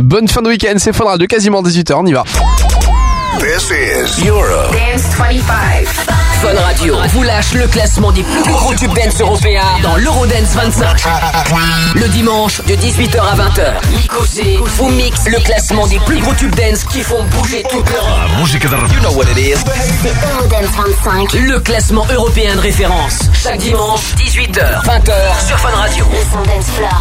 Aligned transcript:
Bonne 0.00 0.26
fin 0.26 0.42
de 0.42 0.48
week-end, 0.48 0.74
c'est 0.78 0.92
Fun 0.92 1.04
Radio, 1.04 1.28
quasiment 1.28 1.62
18h, 1.62 1.94
on 1.94 2.04
y 2.04 2.12
va. 2.12 2.24
This 3.38 3.70
is 3.70 4.26
Euro 4.26 4.72
Dance 4.72 5.04
25. 5.14 6.23
Fun 6.44 6.60
Radio 6.60 6.94
vous 7.08 7.22
lâche 7.22 7.54
le 7.54 7.66
classement 7.66 8.12
des 8.12 8.22
plus 8.22 8.52
gros 8.52 8.74
tubes 8.74 8.92
dance 8.92 9.18
européens 9.18 9.62
dans 9.82 9.96
l'Eurodance 9.96 10.54
25. 10.54 11.02
Le 11.94 12.06
dimanche 12.08 12.60
de 12.66 12.74
18h 12.74 13.18
à 13.18 13.34
20h, 13.34 13.72
Nikosé 13.96 14.58
vous 14.76 14.90
mixe 14.90 15.26
le 15.26 15.38
classement 15.38 15.86
des 15.86 15.98
plus 16.00 16.20
gros 16.20 16.34
tubes 16.34 16.54
dance 16.54 16.84
qui 16.84 17.00
font 17.00 17.24
bouger 17.24 17.62
toute 17.70 17.88
l'Europe. 17.90 18.90
You 18.92 19.00
know 19.00 19.12
what 19.12 19.24
it 19.24 19.38
is. 19.38 19.54
Eurodance 20.38 20.76
25. 20.76 21.32
Le 21.32 21.60
classement 21.60 22.06
européen 22.14 22.54
de 22.56 22.60
référence. 22.60 23.20
Chaque 23.32 23.60
dimanche, 23.60 24.14
18h, 24.18 24.84
20h 24.84 25.46
sur 25.46 25.58
Fun 25.58 25.70
Radio. 25.70 26.04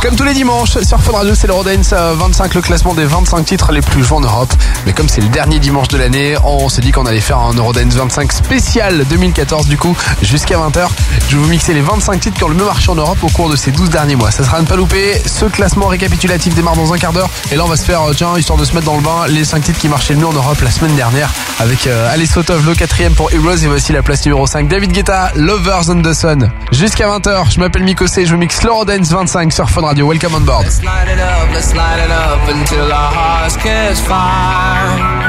Comme 0.02 0.16
tous 0.16 0.24
les 0.24 0.36
dimanches, 0.36 0.78
sur 0.80 1.02
Fun 1.02 1.18
Radio, 1.18 1.36
c'est 1.36 1.48
l'Eurodance 1.48 1.92
euh, 1.92 2.14
25, 2.16 2.54
le 2.54 2.62
classement 2.62 2.94
des 2.94 3.06
25 3.06 3.44
titres 3.44 3.74
les 3.74 3.82
plus 3.82 4.06
joués 4.06 4.18
en 4.20 4.22
Europe. 4.22 4.54
Mais 4.86 4.94
comme 4.94 5.10
c'est 5.10 5.22
le 5.22 5.28
dernier 5.28 5.60
dimanche 5.60 5.90
de 5.90 5.98
l'année, 5.98 6.36
on 6.46 6.70
s'est 6.70 6.82
dit 6.82 6.92
qu'on 6.92 7.06
allait 7.06 7.20
faire 7.20 7.40
un 7.40 7.54
Eurodance 7.54 7.94
25 7.94 8.32
spécial 8.32 9.06
2014 9.34 9.68
du 9.68 9.78
coup, 9.78 9.98
jusqu'à 10.22 10.58
20h. 10.58 10.88
Je 11.28 11.36
vais 11.36 11.42
vous 11.42 11.50
mixer 11.50 11.74
les 11.74 11.82
25 11.82 12.20
titres 12.20 12.38
qui 12.38 12.44
ont 12.44 12.50
le 12.50 12.56
mieux 12.56 12.66
marché 12.66 12.90
en 12.92 12.96
Europe 12.96 13.18
au 13.24 13.30
cours 13.30 13.50
de 13.50 13.56
ces 13.56 13.72
12 13.72 13.90
derniers 13.90 14.16
mois. 14.16 14.30
Ça 14.30 14.44
sera 14.44 14.58
à 14.58 14.62
ne 14.62 14.68
pas 14.68 14.76
louper. 14.76 15.20
Ce 15.26 15.46
classement 15.46 15.88
récapitulatif 15.88 16.54
démarre 16.54 16.76
dans 16.76 16.94
un 16.94 16.98
quart 16.98 17.14
d'heure. 17.14 17.30
Et 17.52 17.56
là, 17.56 17.64
on 17.66 17.68
va 17.68 17.76
se 17.76 17.84
faire, 17.84 18.02
euh, 18.04 18.14
tiens, 18.14 18.38
histoire 18.38 18.60
de 18.60 18.66
se 18.66 18.74
mettre 18.74 18.86
dans 18.86 18.96
le 18.96 19.02
bain, 19.02 19.26
les 19.28 19.44
5 19.44 19.64
titres 19.64 19.80
qui 19.80 19.90
marchaient 19.90 20.14
le 20.14 20.20
mieux 20.20 20.28
en 20.28 20.34
Europe 20.34 20.62
la 20.62 20.70
semaine 20.70 20.96
dernière. 20.96 21.32
Avec 21.60 21.88
euh, 21.88 22.14
Alice 22.14 22.32
Sotov, 22.32 22.64
le 22.66 22.76
quatrième 22.76 23.14
pour 23.14 23.32
Heroes 23.32 23.64
et 23.64 23.68
voici 23.68 23.92
la 23.92 24.04
place 24.04 24.24
numéro 24.26 24.46
5. 24.46 24.68
David 24.68 24.92
Guetta, 24.92 25.32
Lovers 25.36 25.90
on 25.90 26.02
the 26.02 26.14
Sun. 26.14 26.52
Jusqu'à 26.72 27.08
20h, 27.08 27.54
je 27.54 27.60
m'appelle 27.60 27.84
Miko 27.84 28.06
C, 28.06 28.28
je 28.28 28.36
mixe 28.36 28.62
l'Eurodance 28.62 29.10
25 29.10 29.52
sur 29.52 29.70
Fun 29.70 29.82
Radio. 29.82 30.08
Welcome 30.08 30.36
on 30.36 30.42
board. 30.42 30.66
Let's 30.66 30.80
it 30.80 30.86
up, 30.86 31.52
let's 31.54 31.72
it 31.72 31.78
up 31.78 32.40
until 32.50 32.92
our 32.92 33.12
hearts 33.12 33.58
fire. 34.02 35.24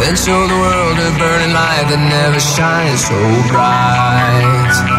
And 0.00 0.16
show 0.16 0.46
the 0.46 0.54
world 0.54 0.96
a 0.98 1.10
burning 1.18 1.52
light 1.52 1.86
that 1.90 1.98
never 1.98 2.40
shines 2.40 3.04
so 3.06 3.18
bright. 3.50 4.97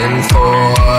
Dying 0.00 0.22
for. 0.22 0.89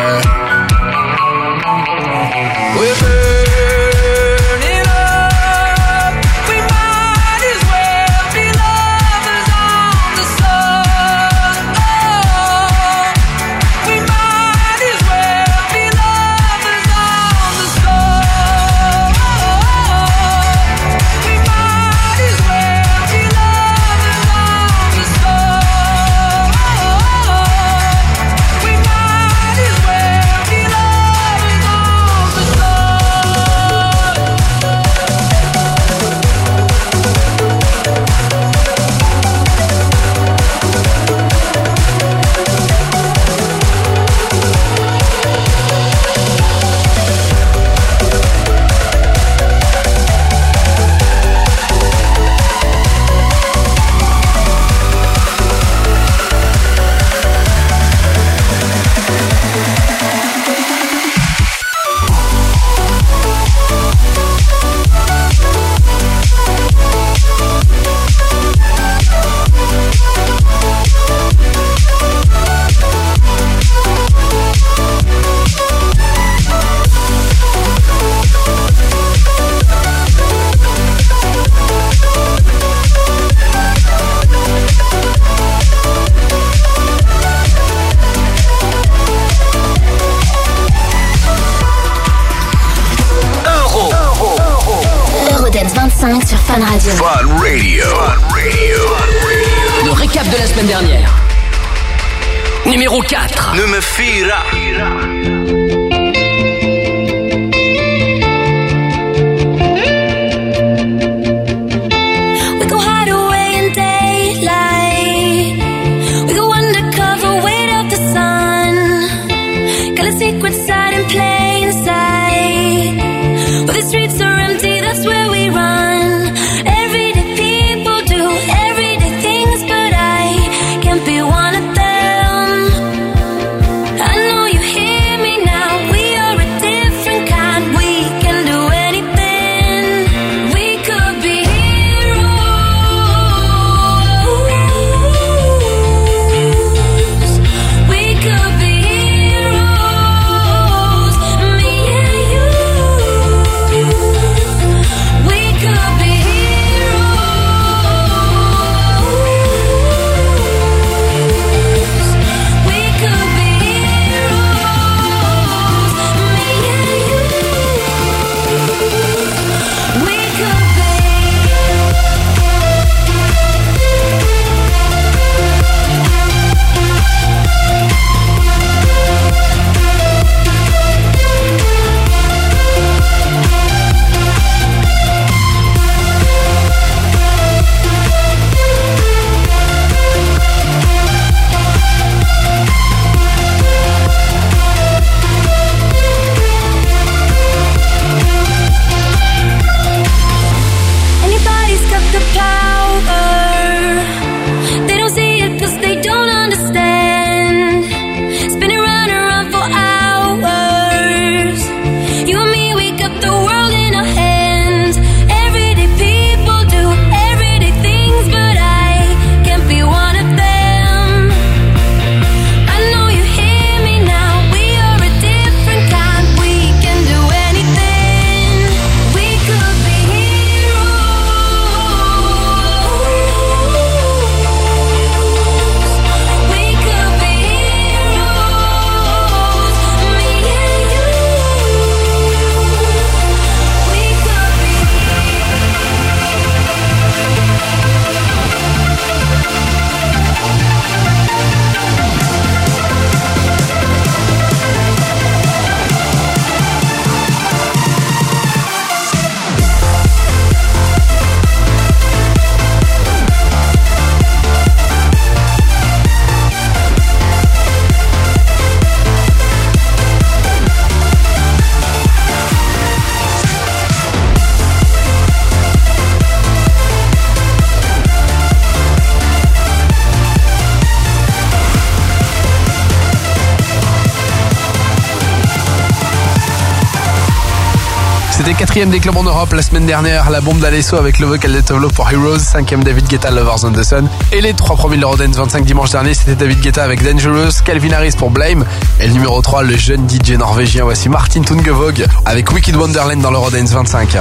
Quatrième 288.72 288.89
des 288.89 289.01
clubs 289.01 289.18
en 289.18 289.24
Europe 289.24 289.51
la 289.51 289.62
semaine 289.62 289.86
dernière, 289.86 290.29
la 290.29 290.39
bombe 290.39 290.60
d'Alesso 290.60 290.96
avec 290.96 291.20
le 291.20 291.27
vocal 291.27 291.51
de 291.51 291.60
Tovlo 291.60 291.89
pour 291.89 292.10
Heroes. 292.10 292.39
Cinquième, 292.39 292.86
David 292.86 293.06
Guetta, 293.06 293.29
Lovers 293.29 293.65
on 293.65 293.74
the 293.74 293.84
Sun. 293.84 294.08
Et 294.32 294.39
les 294.39 294.53
trois 294.53 294.77
premiers 294.77 294.96
de 294.96 295.01
l'Eurodance 295.01 295.36
25 295.36 295.65
dimanche 295.65 295.89
dernier, 295.89 296.13
c'était 296.13 296.36
David 296.36 296.62
Guetta 296.62 296.82
avec 296.82 297.03
Dangerous, 297.03 297.62
Calvin 297.65 297.91
Harris 297.91 298.13
pour 298.18 298.29
Blame. 298.29 298.63
Et 299.01 299.08
le 299.08 299.12
numéro 299.12 299.41
3, 299.41 299.63
le 299.63 299.75
jeune 299.75 300.08
DJ 300.08 300.38
norvégien, 300.38 300.86
voici 300.86 301.10
Martin 301.10 301.41
Tungevog 301.41 302.06
avec 302.24 302.50
Wicked 302.53 302.77
Wonderland 302.77 303.20
dans 303.20 303.32
l'Eurodance 303.32 303.72
25. 303.72 304.13
I 304.13 304.20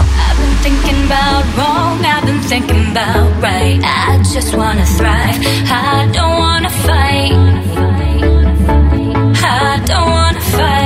don't 9.87 10.11
wanna 10.11 10.41
fight. 10.50 10.79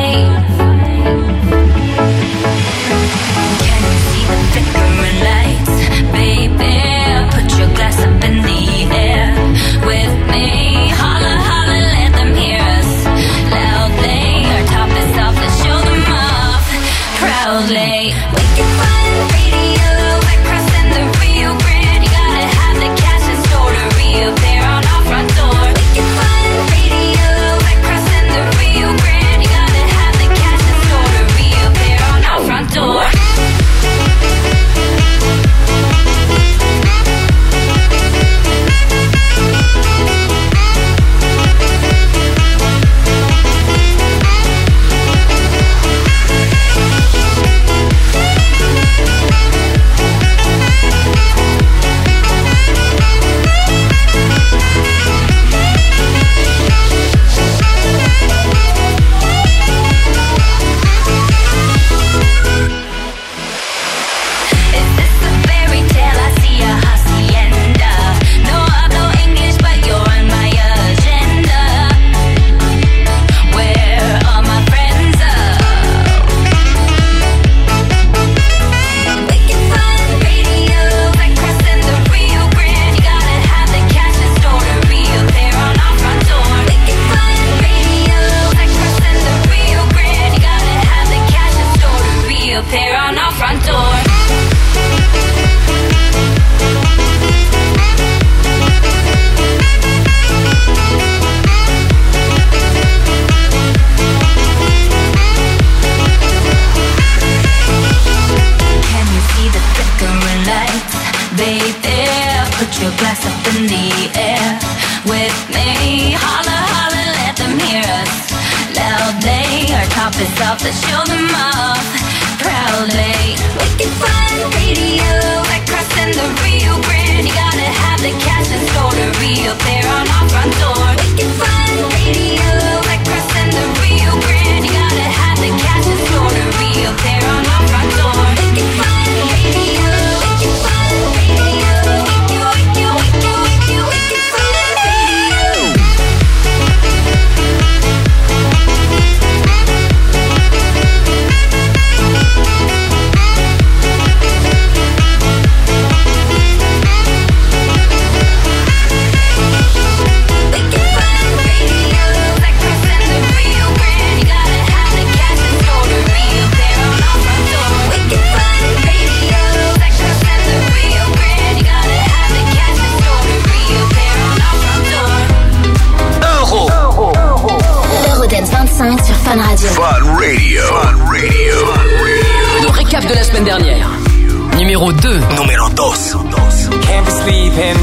2. 185.04 185.10
Número 185.36 185.68
2. 185.68 186.80
Can't 186.80 187.04
be 187.04 187.12
sleeping, 187.12 187.76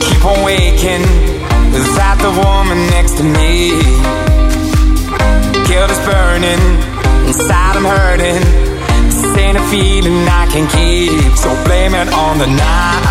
keep 0.00 0.24
on 0.24 0.42
waking, 0.44 1.04
without 1.74 2.16
the 2.24 2.32
woman 2.40 2.78
next 2.88 3.18
to 3.18 3.22
me. 3.22 3.76
Guilt 5.68 5.90
is 5.90 6.00
burning, 6.08 6.62
inside 7.28 7.76
I'm 7.76 7.84
hurting. 7.84 8.40
This 9.04 9.36
ain't 9.36 9.58
a 9.58 9.64
feeling 9.68 10.26
I 10.26 10.46
can 10.50 10.66
keep, 10.68 11.36
so 11.36 11.52
blame 11.66 11.92
it 11.92 12.08
on 12.14 12.38
the 12.38 12.46
night. 12.46 13.07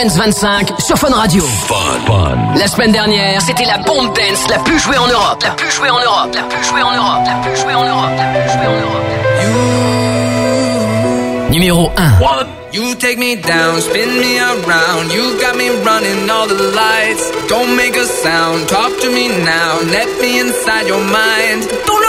Eurodance 0.00 0.16
25 0.16 0.72
sur 0.78 0.96
Fun 0.96 1.10
Radio. 1.10 1.44
La 2.56 2.66
semaine 2.68 2.92
dernière, 2.92 3.42
c'était 3.42 3.66
la 3.66 3.76
bombe 3.78 4.14
dance 4.16 4.48
la 4.48 4.58
plus 4.60 4.78
jouée 4.78 4.96
en 4.96 5.06
Europe. 5.06 5.42
La 5.42 5.50
plus 5.50 5.70
jouée 5.70 5.90
en 5.90 5.98
Europe. 5.98 6.34
La 6.34 6.42
plus 6.44 6.64
jouée 6.64 6.82
en 6.82 6.94
Europe. 6.96 7.20
La 7.26 7.34
plus 7.34 7.60
jouée 7.60 7.74
en 7.74 7.84
Europe. 7.84 8.10
La 8.16 8.40
plus 8.40 8.50
jouée 8.50 8.66
en 8.66 8.80
Europe. 8.80 9.04
Numéro 11.50 11.90
1. 11.98 12.12
You 12.72 12.94
take 12.94 13.18
me 13.18 13.34
down, 13.34 13.80
spin 13.80 14.20
me 14.20 14.38
around. 14.38 15.10
You 15.10 15.36
got 15.40 15.56
me 15.56 15.68
running 15.84 16.30
all 16.30 16.46
the 16.46 16.54
lights. 16.54 17.28
Don't 17.48 17.76
make 17.76 17.96
a 17.96 18.06
sound, 18.06 18.68
talk 18.68 18.92
to 19.00 19.10
me 19.10 19.26
now. 19.28 19.80
Let 19.90 20.06
me 20.22 20.38
inside 20.38 20.86
your 20.86 21.02
mind. 21.02 21.66
Don't 21.84 21.99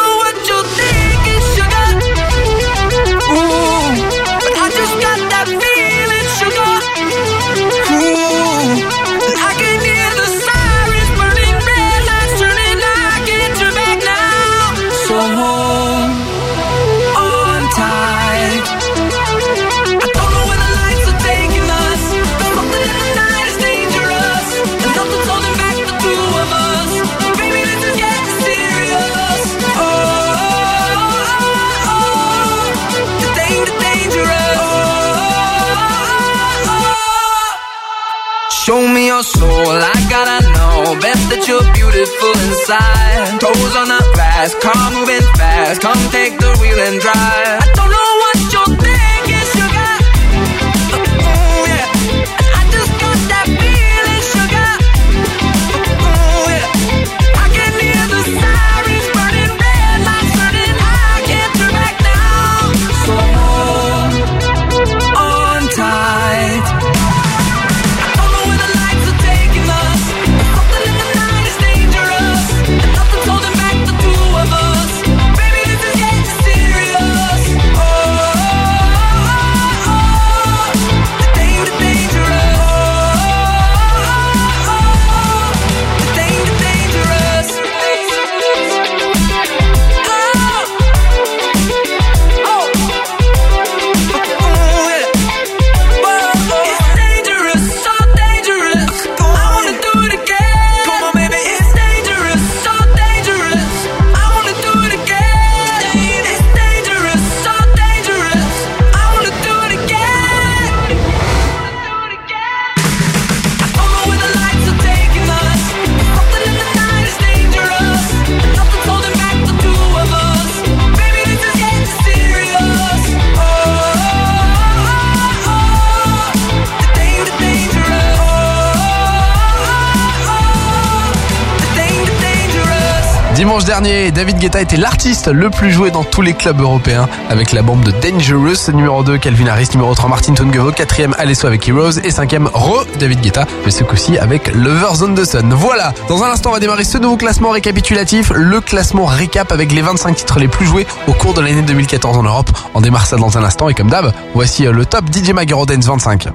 Guetta 134.52 134.64
était 134.64 134.76
l'artiste 134.76 135.30
le 135.30 135.50
plus 135.50 135.72
joué 135.72 135.92
dans 135.92 136.04
tous 136.04 136.22
les 136.22 136.34
clubs 136.34 136.60
européens 136.60 137.08
avec 137.30 137.54
la 137.54 137.62
bombe 137.62 137.86
de 137.86 137.92
Dangerous. 137.92 138.70
Numéro 138.74 139.02
2, 139.02 139.18
Calvin 139.18 139.48
Harris. 139.48 139.70
Numéro 139.74 139.96
3, 139.96 140.10
Martin 140.10 140.34
Tungevo. 140.34 140.74
Quatrième, 140.74 141.16
Alesso 141.18 141.48
avec 141.48 141.70
Heroes. 141.70 142.00
Et 142.04 142.12
cinquième, 142.12 142.50
Re, 142.54 142.86
David 143.00 143.22
Guetta. 143.22 143.46
Mais 143.64 143.72
ce 143.72 143.86
coup-ci 143.86 144.18
avec 144.18 144.54
Lovers 144.54 145.04
on 145.04 145.14
the 145.14 145.24
Sun. 145.24 145.54
Voilà. 145.54 145.94
Dans 146.10 146.22
un 146.24 146.32
instant, 146.32 146.50
on 146.50 146.54
va 146.54 146.60
démarrer 146.60 146.84
ce 146.84 146.98
nouveau 146.98 147.16
classement 147.16 147.52
récapitulatif. 147.52 148.34
Le 148.36 148.60
classement 148.60 149.06
récap 149.06 149.54
avec 149.54 149.72
les 149.72 149.82
25 149.82 150.18
titres 150.18 150.38
les 150.38 150.50
plus 150.50 150.66
joués 150.66 150.86
au 151.08 151.14
cours 151.14 151.34
de 151.34 151.40
l'année 151.40 151.62
2014 151.62 152.18
en 152.18 152.24
Europe. 152.24 152.50
On 152.74 152.82
démarre 152.82 153.06
ça 153.06 153.16
dans 153.16 153.38
un 153.38 153.46
instant. 153.46 153.70
Et 153.70 153.74
comme 153.74 153.90
d'hab, 153.90 154.12
voici 154.34 154.68
euh, 154.68 154.74
le 154.74 154.86
top 154.86 155.06
DJ 155.14 155.30
Mag 155.32 155.50
Eurodance 155.50 155.86
25. 155.86 156.28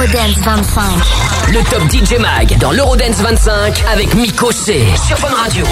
Eurodance 0.00 0.38
25. 0.38 0.82
Le 1.48 1.62
top 1.68 1.82
DJ 1.90 2.18
Mag 2.18 2.56
dans 2.58 2.72
l'Eurodance 2.72 3.16
25 3.16 3.84
avec 3.92 4.14
Miko 4.14 4.50
C 4.50 4.82
sur 5.06 5.18
Fun 5.18 5.28
Radio. 5.28 5.66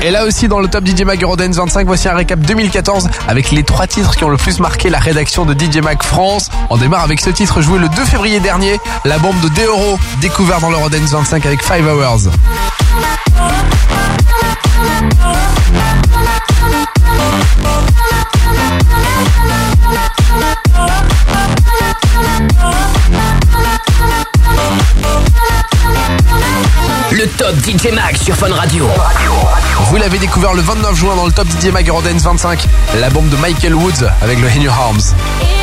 Et 0.00 0.10
là 0.10 0.24
aussi 0.24 0.48
dans 0.48 0.58
le 0.58 0.68
top 0.68 0.86
DJ 0.86 1.02
Mag 1.02 1.22
Eurodance 1.22 1.56
25, 1.56 1.86
voici 1.86 2.08
un 2.08 2.14
récap 2.14 2.40
2014 2.40 3.10
avec 3.28 3.50
les 3.50 3.62
trois 3.62 3.86
titres 3.86 4.16
qui 4.16 4.24
ont 4.24 4.30
le 4.30 4.38
plus 4.38 4.58
marqué 4.58 4.88
la 4.88 5.00
rédaction 5.00 5.44
de 5.44 5.52
DJ 5.52 5.82
Mag 5.82 6.02
France. 6.02 6.48
On 6.70 6.78
démarre 6.78 7.02
avec 7.02 7.20
ce 7.20 7.28
titre 7.28 7.60
joué 7.60 7.78
le 7.78 7.90
2 7.90 8.04
février 8.06 8.40
dernier, 8.40 8.80
la 9.04 9.18
bombe 9.18 9.38
de 9.40 9.48
Deoro, 9.48 9.98
découvert 10.22 10.60
dans 10.60 10.70
l'Eurodance 10.70 11.10
25 11.10 11.44
avec 11.44 11.62
5 11.62 11.82
Hours. 11.82 12.30
DJ 27.68 27.92
Mag 27.92 28.16
sur 28.16 28.34
Fun 28.34 28.50
Radio. 28.54 28.88
Vous 29.90 29.96
l'avez 29.96 30.18
découvert 30.18 30.54
le 30.54 30.62
29 30.62 30.94
juin 30.94 31.14
dans 31.16 31.26
le 31.26 31.32
top 31.32 31.46
DJ 31.48 31.66
Mag 31.66 31.86
Eurodance 31.86 32.22
25, 32.22 32.64
la 32.98 33.10
bombe 33.10 33.28
de 33.28 33.36
Michael 33.36 33.74
Woods 33.74 34.08
avec 34.22 34.38
le 34.40 34.48
In 34.48 34.62
Your 34.62 34.72
Arms. 34.72 35.57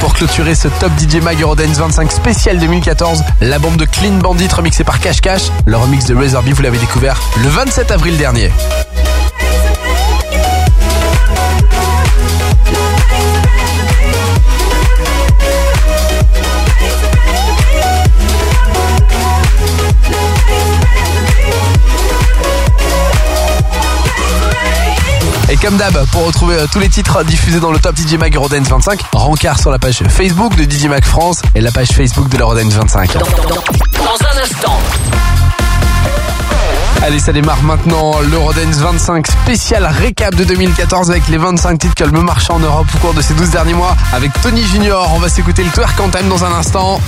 Pour 0.00 0.14
clôturer 0.14 0.54
ce 0.54 0.68
Top 0.68 0.92
DJ 0.98 1.16
Mag 1.22 1.40
Eurodance 1.40 1.78
25 1.78 2.12
spécial 2.12 2.58
2014. 2.58 3.22
La 3.40 3.58
bombe 3.58 3.76
de 3.76 3.84
Clean 3.84 4.12
Bandit 4.18 4.48
remixée 4.48 4.84
par 4.84 5.00
Cash 5.00 5.20
Cash. 5.20 5.42
Le 5.66 5.76
remix 5.76 6.06
de 6.06 6.14
Razorby, 6.14 6.52
vous 6.52 6.62
l'avez 6.62 6.78
découvert 6.78 7.20
le 7.42 7.48
27 7.48 7.90
avril 7.90 8.16
dernier. 8.16 8.50
Comme 25.62 25.76
d'hab, 25.76 26.04
pour 26.10 26.26
retrouver 26.26 26.56
euh, 26.56 26.66
tous 26.72 26.80
les 26.80 26.88
titres 26.88 27.22
diffusés 27.24 27.60
dans 27.60 27.70
le 27.70 27.78
Top 27.78 27.96
DJ 27.96 28.14
Mag 28.14 28.34
Eurodance 28.34 28.66
25, 28.68 29.00
rencard 29.12 29.58
sur 29.60 29.70
la 29.70 29.78
page 29.78 30.02
Facebook 30.08 30.56
de 30.56 30.64
DJ 30.64 30.86
Mag 30.86 31.04
France 31.04 31.40
et 31.54 31.60
la 31.60 31.70
page 31.70 31.88
Facebook 31.88 32.28
de 32.28 32.36
l'Eurodance 32.36 32.72
25. 32.72 33.12
Dans, 33.12 33.20
dans- 33.20 33.26
dans 33.48 34.26
un 34.26 34.42
instant, 34.42 34.78
Allez, 37.04 37.18
ça 37.18 37.32
démarre 37.32 37.62
maintenant 37.62 38.20
l'Eurodance 38.30 38.76
25 38.76 39.26
spécial 39.26 39.84
récap 39.86 40.34
de 40.34 40.44
2014 40.44 41.10
avec 41.10 41.26
les 41.28 41.36
25 41.38 41.78
titres 41.78 41.94
qui 41.94 42.02
ont 42.04 42.06
le 42.06 42.12
mieux 42.12 42.22
marché 42.22 42.52
en 42.52 42.58
Europe 42.60 42.86
au 42.94 42.98
cours 42.98 43.14
de 43.14 43.20
ces 43.22 43.34
12 43.34 43.50
derniers 43.50 43.74
mois. 43.74 43.96
Avec 44.12 44.30
Tony 44.42 44.64
Junior, 44.66 45.10
on 45.14 45.18
va 45.18 45.28
s'écouter 45.28 45.64
le 45.64 45.70
twerk 45.70 45.96
time 45.96 46.28
dans 46.28 46.44
un 46.44 46.52
instant. 46.52 47.00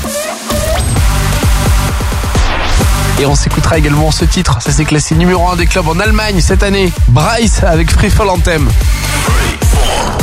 Et 3.20 3.27
on 3.27 3.35
s'écoutera 3.35 3.79
également 3.79 4.11
ce 4.11 4.24
titre, 4.24 4.59
ça 4.61 4.72
s'est 4.72 4.85
classé 4.85 5.14
numéro 5.14 5.46
1 5.48 5.57
des 5.57 5.66
clubs 5.66 5.87
en 5.88 5.98
Allemagne 6.00 6.40
cette 6.40 6.62
année. 6.62 6.92
Bryce 7.09 7.62
avec 7.62 7.90
Free 7.90 8.11
Fall 8.11 8.29
Anthem. 8.29 8.68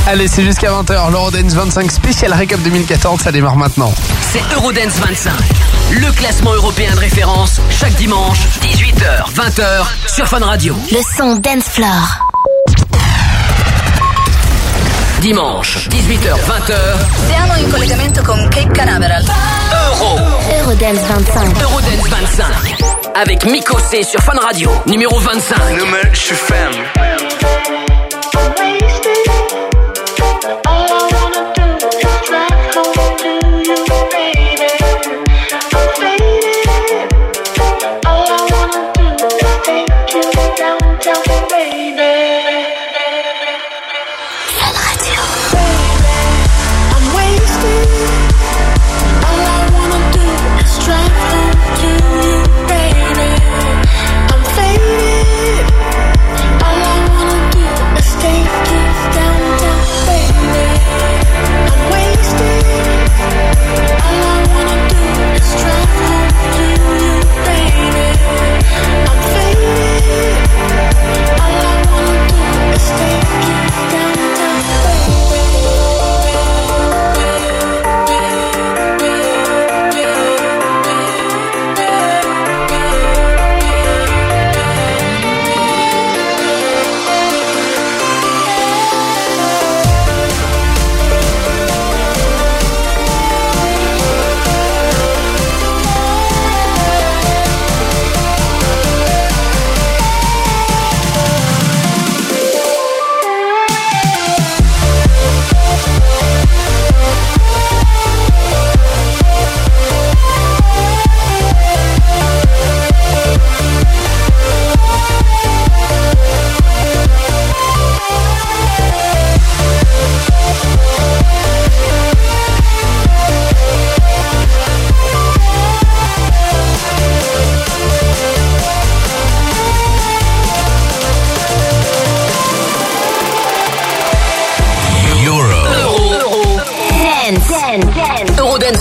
Allez, 0.07 0.27
c'est 0.27 0.43
jusqu'à 0.43 0.71
20h, 0.71 1.11
l'Eurodance 1.11 1.53
25 1.53 1.91
spécial 1.91 2.33
récap 2.33 2.59
2014, 2.61 3.21
ça 3.21 3.31
démarre 3.31 3.55
maintenant. 3.55 3.93
c'est 4.31 4.41
Eurodance 4.55 4.95
25. 4.99 5.31
Le 5.91 6.11
classement 6.11 6.53
européen 6.53 6.93
de 6.95 6.99
référence, 6.99 7.61
chaque 7.69 7.93
dimanche, 7.95 8.39
18h, 8.61 9.31
20h, 9.35 9.85
sur 10.13 10.27
Fun 10.27 10.39
Radio. 10.39 10.75
Le 10.91 10.99
son 11.17 11.35
Dance 11.35 11.65
Floor. 11.65 12.30
Dimanche, 15.21 15.87
18h-20h. 15.87 17.27
Siamo 17.27 17.55
in 17.55 17.69
collegamento 17.69 18.23
con 18.23 18.47
Cape 18.49 18.71
Canaveral. 18.71 19.23
Euro. 19.71 20.39
Eurodance 20.49 21.05
25. 21.05 21.61
Eurodance 21.61 22.09
25. 22.09 23.11
Avec 23.13 23.45
Miko 23.45 23.77
C 23.77 24.03
sur 24.03 24.19
Fun 24.19 24.39
Radio, 24.39 24.81
numéro 24.85 25.19
25. 25.19 25.77
Numéro, 25.77 26.07
je 26.11 26.19
suis 26.19 26.35
femme. 26.35 26.73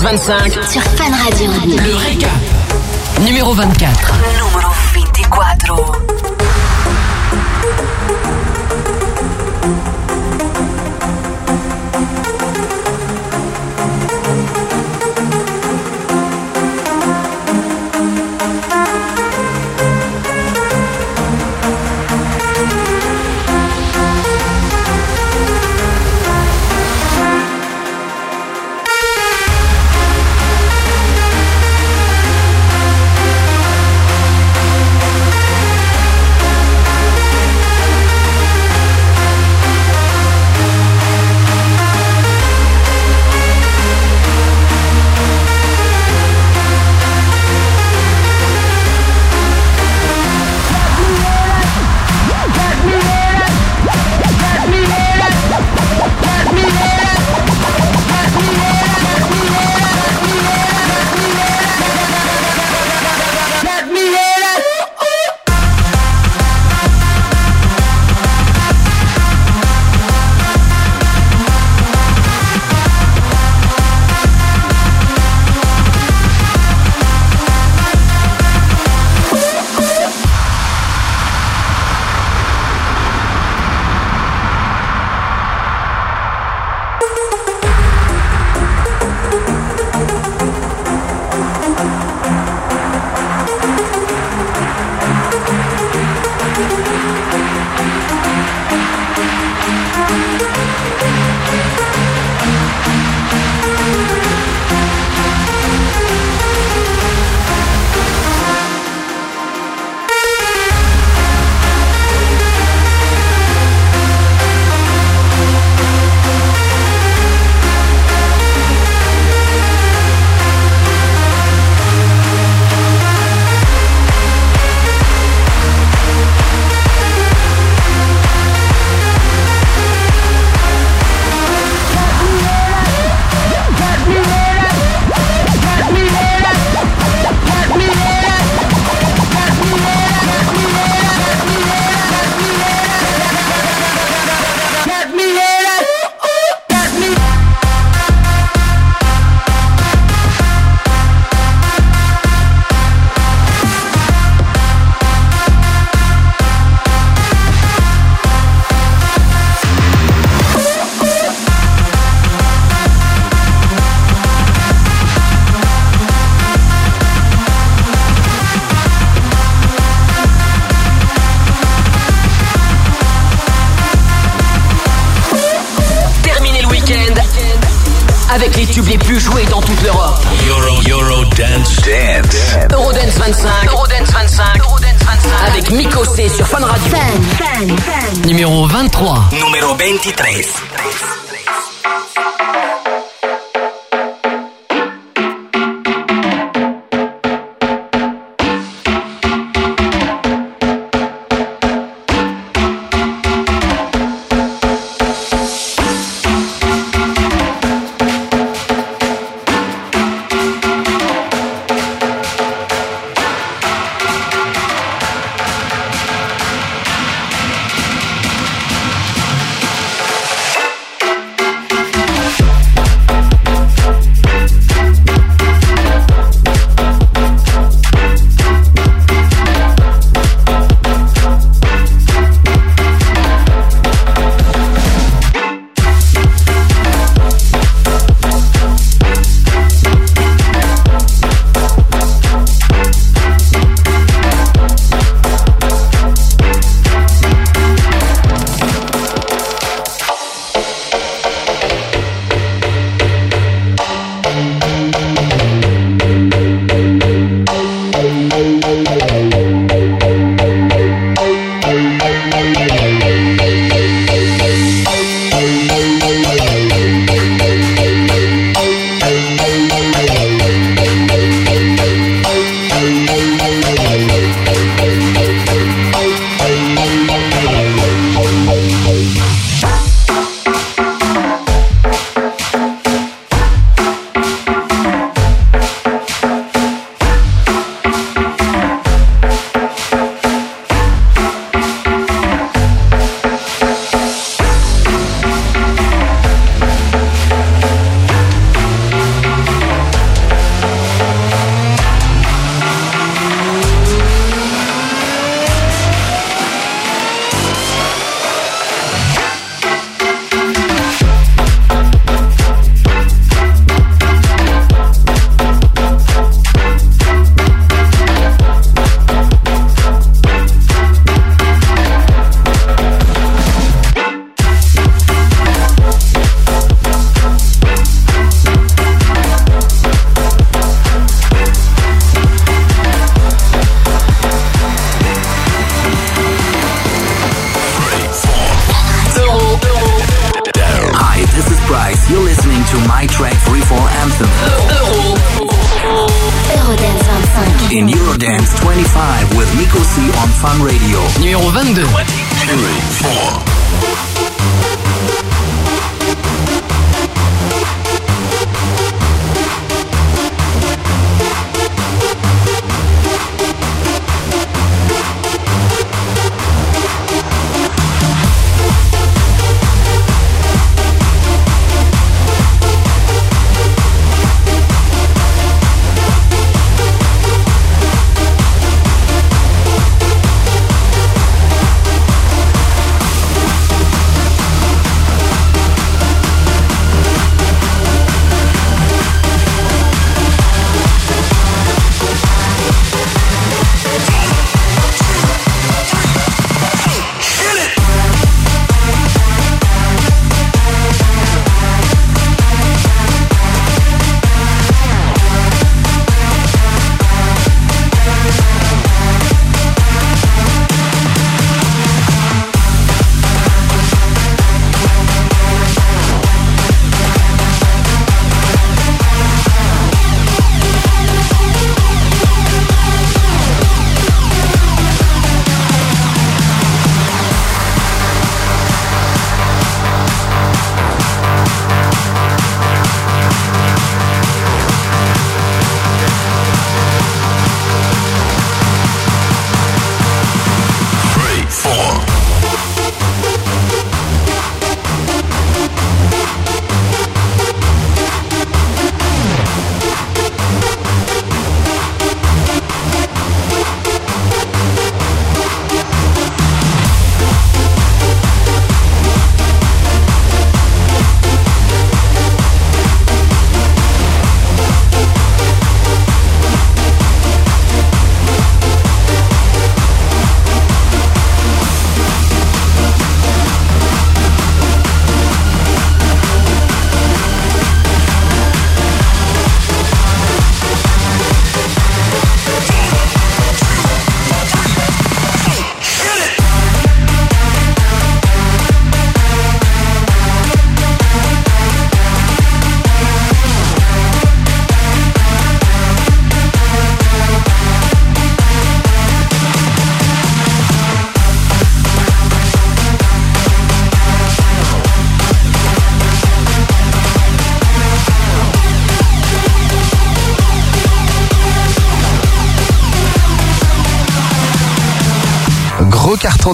25 0.03 0.53
sur 0.65 0.83
Fan 0.83 1.13
Radio. 1.13 1.51
Le 1.77 1.95
récap 1.95 2.31
numéro 3.23 3.53
24. 3.53 4.20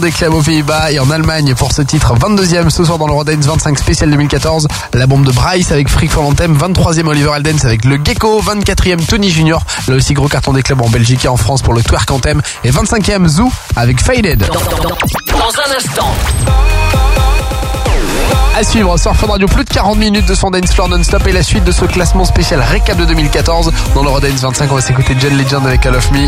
Des 0.00 0.10
clubs 0.10 0.34
aux 0.34 0.42
Pays-Bas 0.42 0.90
et 0.92 0.98
en 0.98 1.10
Allemagne 1.10 1.54
pour 1.54 1.72
ce 1.72 1.82
titre 1.82 2.14
22e 2.16 2.68
ce 2.70 2.84
soir 2.84 2.98
dans 2.98 3.06
le 3.06 3.12
Rodens 3.12 3.40
25 3.46 3.78
spécial 3.78 4.10
2014. 4.10 4.68
La 4.94 5.06
bombe 5.06 5.24
de 5.24 5.32
Bryce 5.32 5.72
avec 5.72 5.88
Freak 5.88 6.10
for 6.10 6.22
l'Anthem, 6.22 6.56
23e 6.56 7.06
Oliver 7.06 7.30
Aldens 7.32 7.64
avec 7.64 7.84
le 7.84 7.98
Gecko, 8.02 8.42
24e 8.42 9.04
Tony 9.06 9.30
Junior, 9.30 9.62
là 9.88 9.96
aussi 9.96 10.14
gros 10.14 10.28
carton 10.28 10.52
des 10.52 10.62
clubs 10.62 10.80
en 10.82 10.88
Belgique 10.88 11.24
et 11.24 11.28
en 11.28 11.36
France 11.36 11.62
pour 11.62 11.74
le 11.74 11.82
Twerk 11.82 12.10
Anthem 12.10 12.42
et 12.64 12.70
25e 12.70 13.26
Zoo 13.28 13.50
avec 13.76 14.00
Faded. 14.00 14.38
Dans, 14.40 14.54
dans- 14.54 14.82
dans- 14.82 14.88
dans 15.38 15.60
un 15.60 15.76
instant, 15.76 16.12
À 18.58 18.64
suivre 18.64 18.96
sur 18.98 19.14
Fun 19.14 19.26
Radio, 19.26 19.46
plus 19.48 19.64
de 19.64 19.70
40 19.70 19.98
minutes 19.98 20.26
de 20.26 20.34
son 20.34 20.50
dance 20.50 20.72
floor 20.72 20.88
non-stop 20.88 21.26
et 21.26 21.32
la 21.32 21.42
suite 21.42 21.64
de 21.64 21.72
ce 21.72 21.84
classement 21.84 22.24
spécial 22.24 22.60
récap 22.60 22.96
de 22.96 23.04
2014. 23.04 23.70
Dans 23.94 24.02
le 24.02 24.08
Rodens 24.08 24.28
25, 24.40 24.72
on 24.72 24.76
va 24.76 24.80
s'écouter 24.80 25.14
John 25.20 25.36
Legend 25.36 25.66
avec 25.66 25.82
Call 25.82 25.94
of 25.94 26.10
Me. 26.12 26.26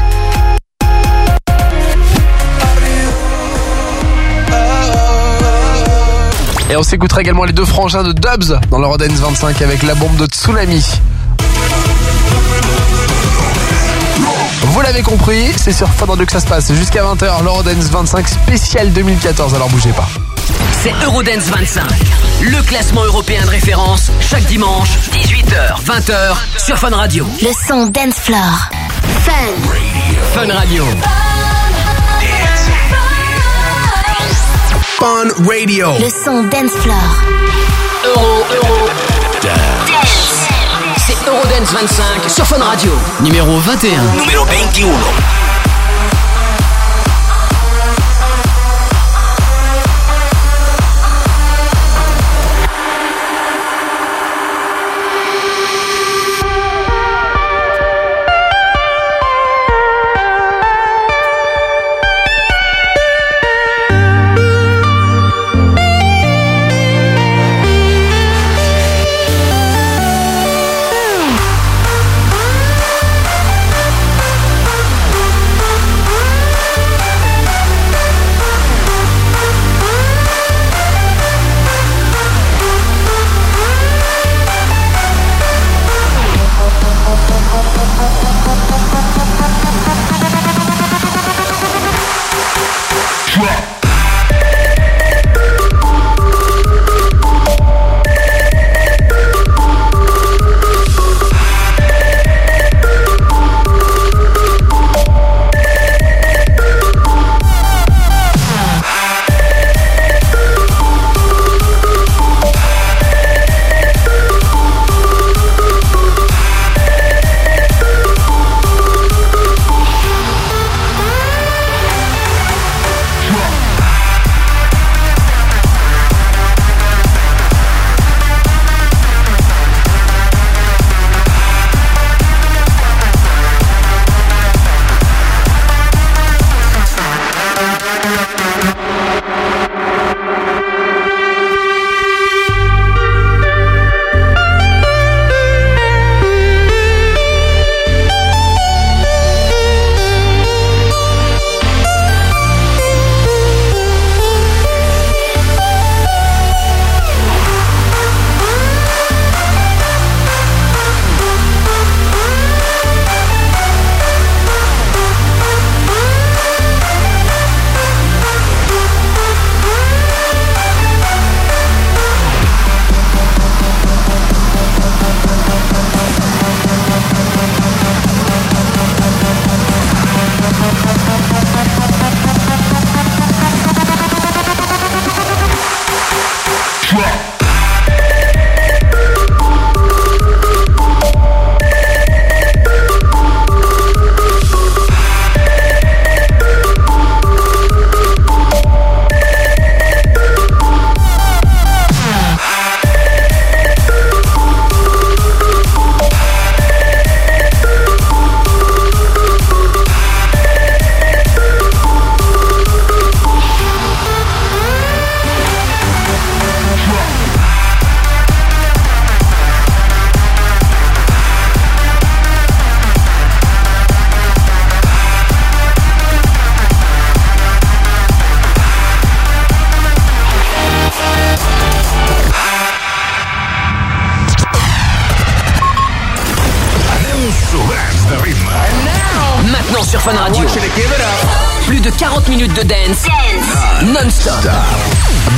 Et 6.70 6.76
on 6.76 6.82
s'écoutera 6.82 7.20
également 7.22 7.44
les 7.44 7.52
deux 7.52 7.64
frangins 7.64 8.02
de 8.02 8.12
Dubs 8.12 8.58
dans 8.70 8.78
le 8.78 8.86
Rodens 8.86 9.14
25 9.14 9.62
avec 9.62 9.82
la 9.82 9.94
bombe 9.94 10.16
de 10.16 10.26
Tsunami. 10.26 10.84
Vous 14.62 14.80
l'avez 14.82 15.02
compris, 15.02 15.50
c'est 15.56 15.72
sur 15.72 15.88
Fun 15.88 16.06
Radio 16.06 16.26
que 16.26 16.32
ça 16.32 16.40
se 16.40 16.46
passe 16.46 16.72
jusqu'à 16.72 17.02
20h, 17.02 17.42
le 17.42 17.48
Rodens 17.50 17.88
25 17.90 18.28
spécial 18.28 18.92
2014, 18.92 19.54
alors 19.54 19.68
bougez 19.70 19.92
pas. 19.92 20.08
c'est 20.82 20.92
Eurodance 21.04 21.44
25. 21.44 21.82
Le 22.42 22.62
classement 22.62 23.04
européen 23.04 23.42
de 23.44 23.50
référence, 23.50 24.10
chaque 24.20 24.44
dimanche, 24.44 24.90
18h, 25.12 25.82
20h, 25.84 26.36
sur 26.64 26.76
Fun 26.78 26.90
Radio. 26.90 27.26
Le 27.42 27.50
son 27.66 27.86
dance 27.86 28.14
floor. 28.16 28.68
Fun. 29.24 29.32
Fun 30.34 30.52
Radio. 30.52 30.84
Fun 30.84 30.92
Radio. 30.92 31.37
Le 36.00 36.08
son 36.08 36.42
dance 36.44 36.72
floor. 36.72 36.96
Euro, 38.04 38.44
Euro. 38.56 38.88
C'est 40.96 41.28
Eurodance 41.28 41.72
25 41.72 42.28
sur 42.28 42.44
Fun 42.44 42.58
Radio. 42.58 42.90
Numéro 43.20 43.58
21. 43.60 44.02
Numero 44.18 44.44
21. 44.44 44.88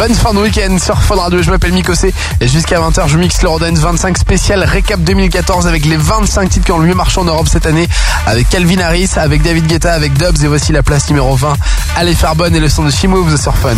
Bonne 0.01 0.15
fin 0.15 0.33
de 0.33 0.39
week-end 0.39 0.79
sur 0.83 0.97
Fun 1.03 1.17
Radio, 1.17 1.43
je 1.43 1.51
m'appelle 1.51 1.75
Mikosé 1.75 2.15
et 2.41 2.49
jusqu'à 2.49 2.81
20h 2.81 3.07
je 3.07 3.19
mixe 3.19 3.43
l'Eurodance 3.43 3.81
25 3.81 4.17
spécial 4.17 4.65
récap 4.65 4.99
2014 5.01 5.67
avec 5.67 5.85
les 5.85 5.99
25 5.99 6.49
titres 6.49 6.65
qui 6.65 6.73
ont 6.73 6.79
le 6.79 6.87
mieux 6.87 6.95
marché 6.95 7.21
en 7.21 7.25
Europe 7.25 7.49
cette 7.49 7.67
année 7.67 7.87
avec 8.25 8.49
Calvin 8.49 8.79
Harris, 8.79 9.11
avec 9.17 9.43
David 9.43 9.67
Guetta, 9.67 9.93
avec 9.93 10.15
Dubs 10.15 10.43
et 10.43 10.47
voici 10.47 10.73
la 10.73 10.83
place 10.83 11.07
numéro 11.11 11.37
20 11.37 11.53
Allez 11.97 12.15
faire 12.15 12.35
bonne 12.35 12.57
et 12.57 12.61
le 12.61 12.71
son 12.71 12.83
de 12.83 12.91
She-Moves 12.91 13.39
sur 13.39 13.55
Fun. 13.55 13.75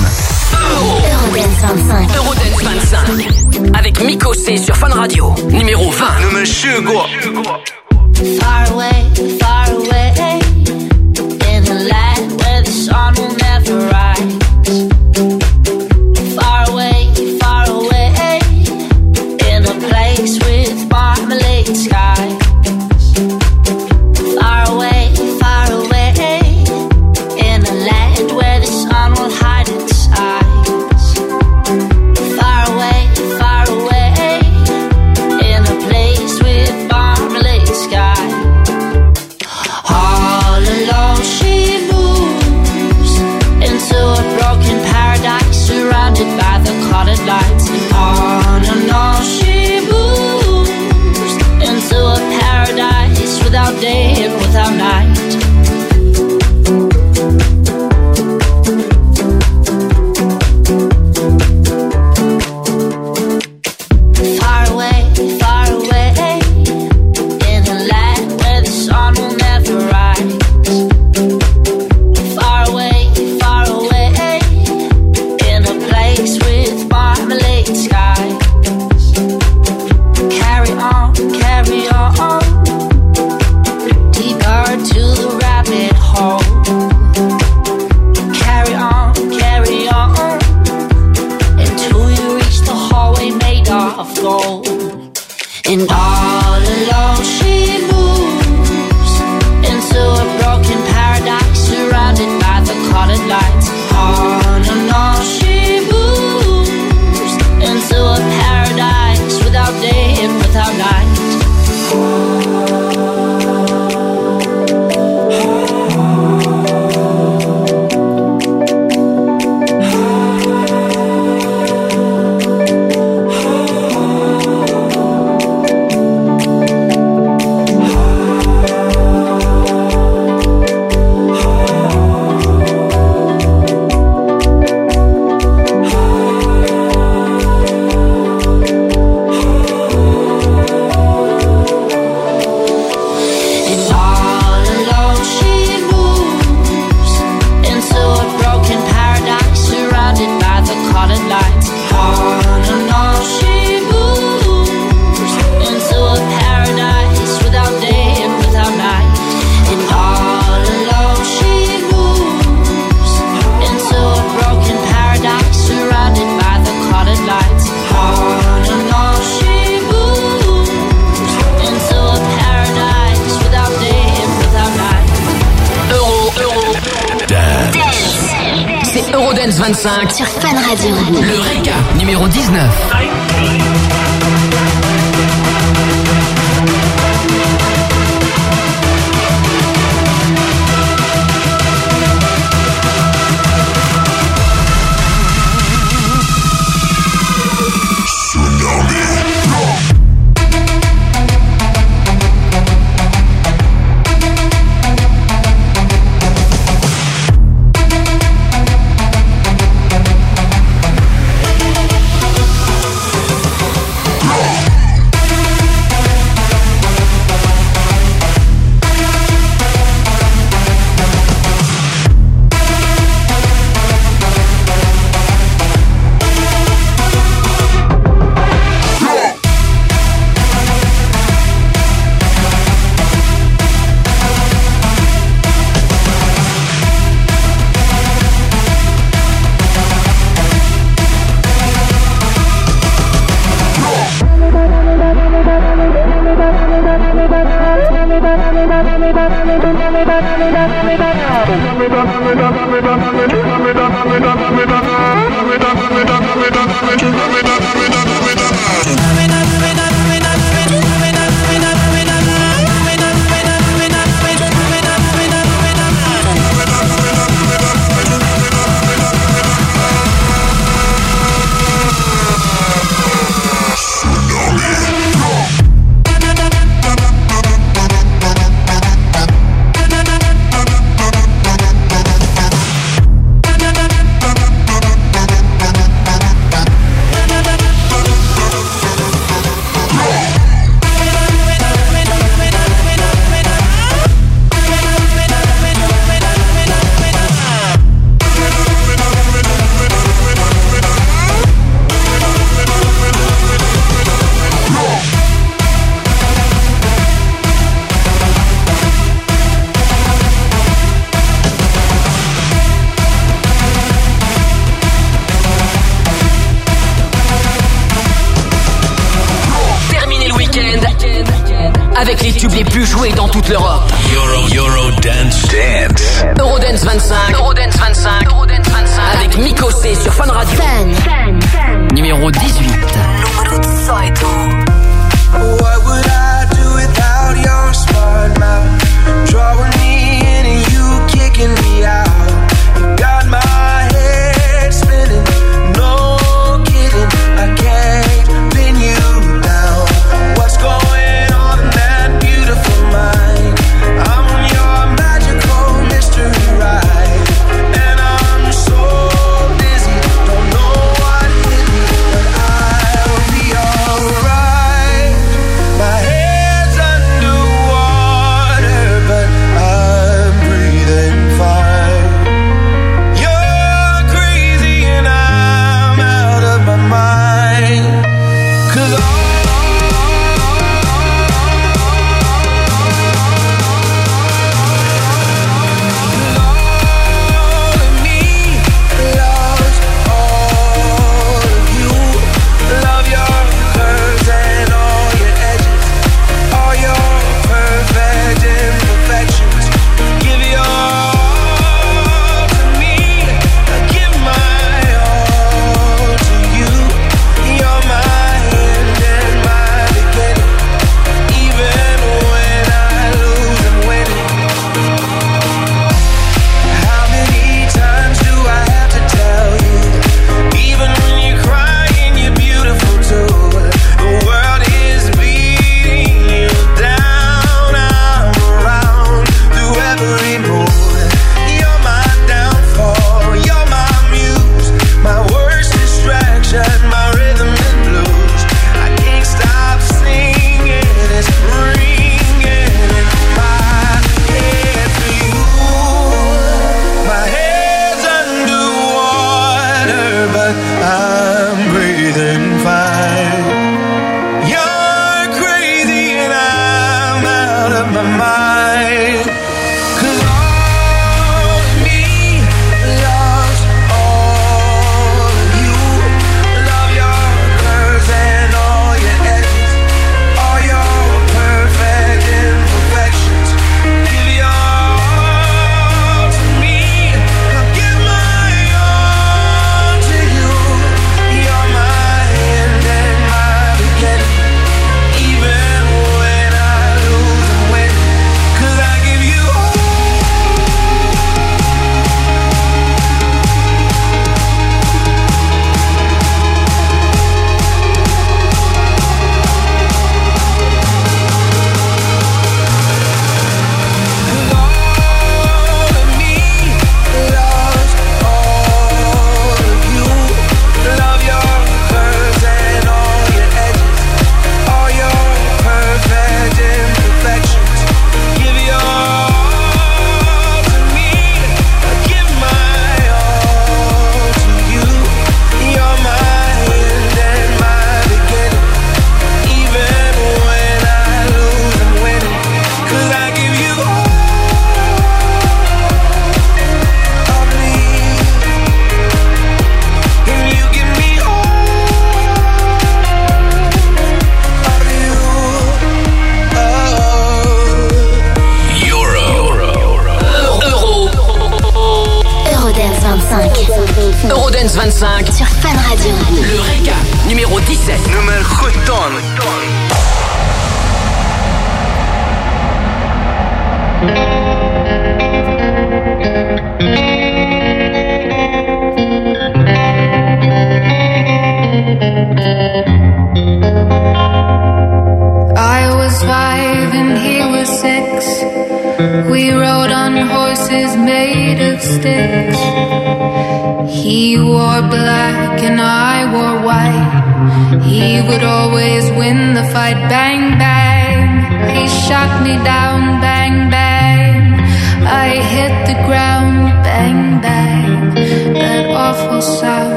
Eurodance 0.77 1.43
25. 1.61 2.16
Eurodance 2.16 2.85
25. 3.11 3.77
Avec 3.77 4.01
Miko 4.05 4.33
C 4.33 4.59
sur 4.59 4.77
Fun 4.77 4.91
Radio. 4.91 5.35
Numéro 5.51 5.91
20. 5.91 6.05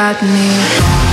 Baby 0.00 0.14
shot 0.14 0.22
me. 0.22 1.09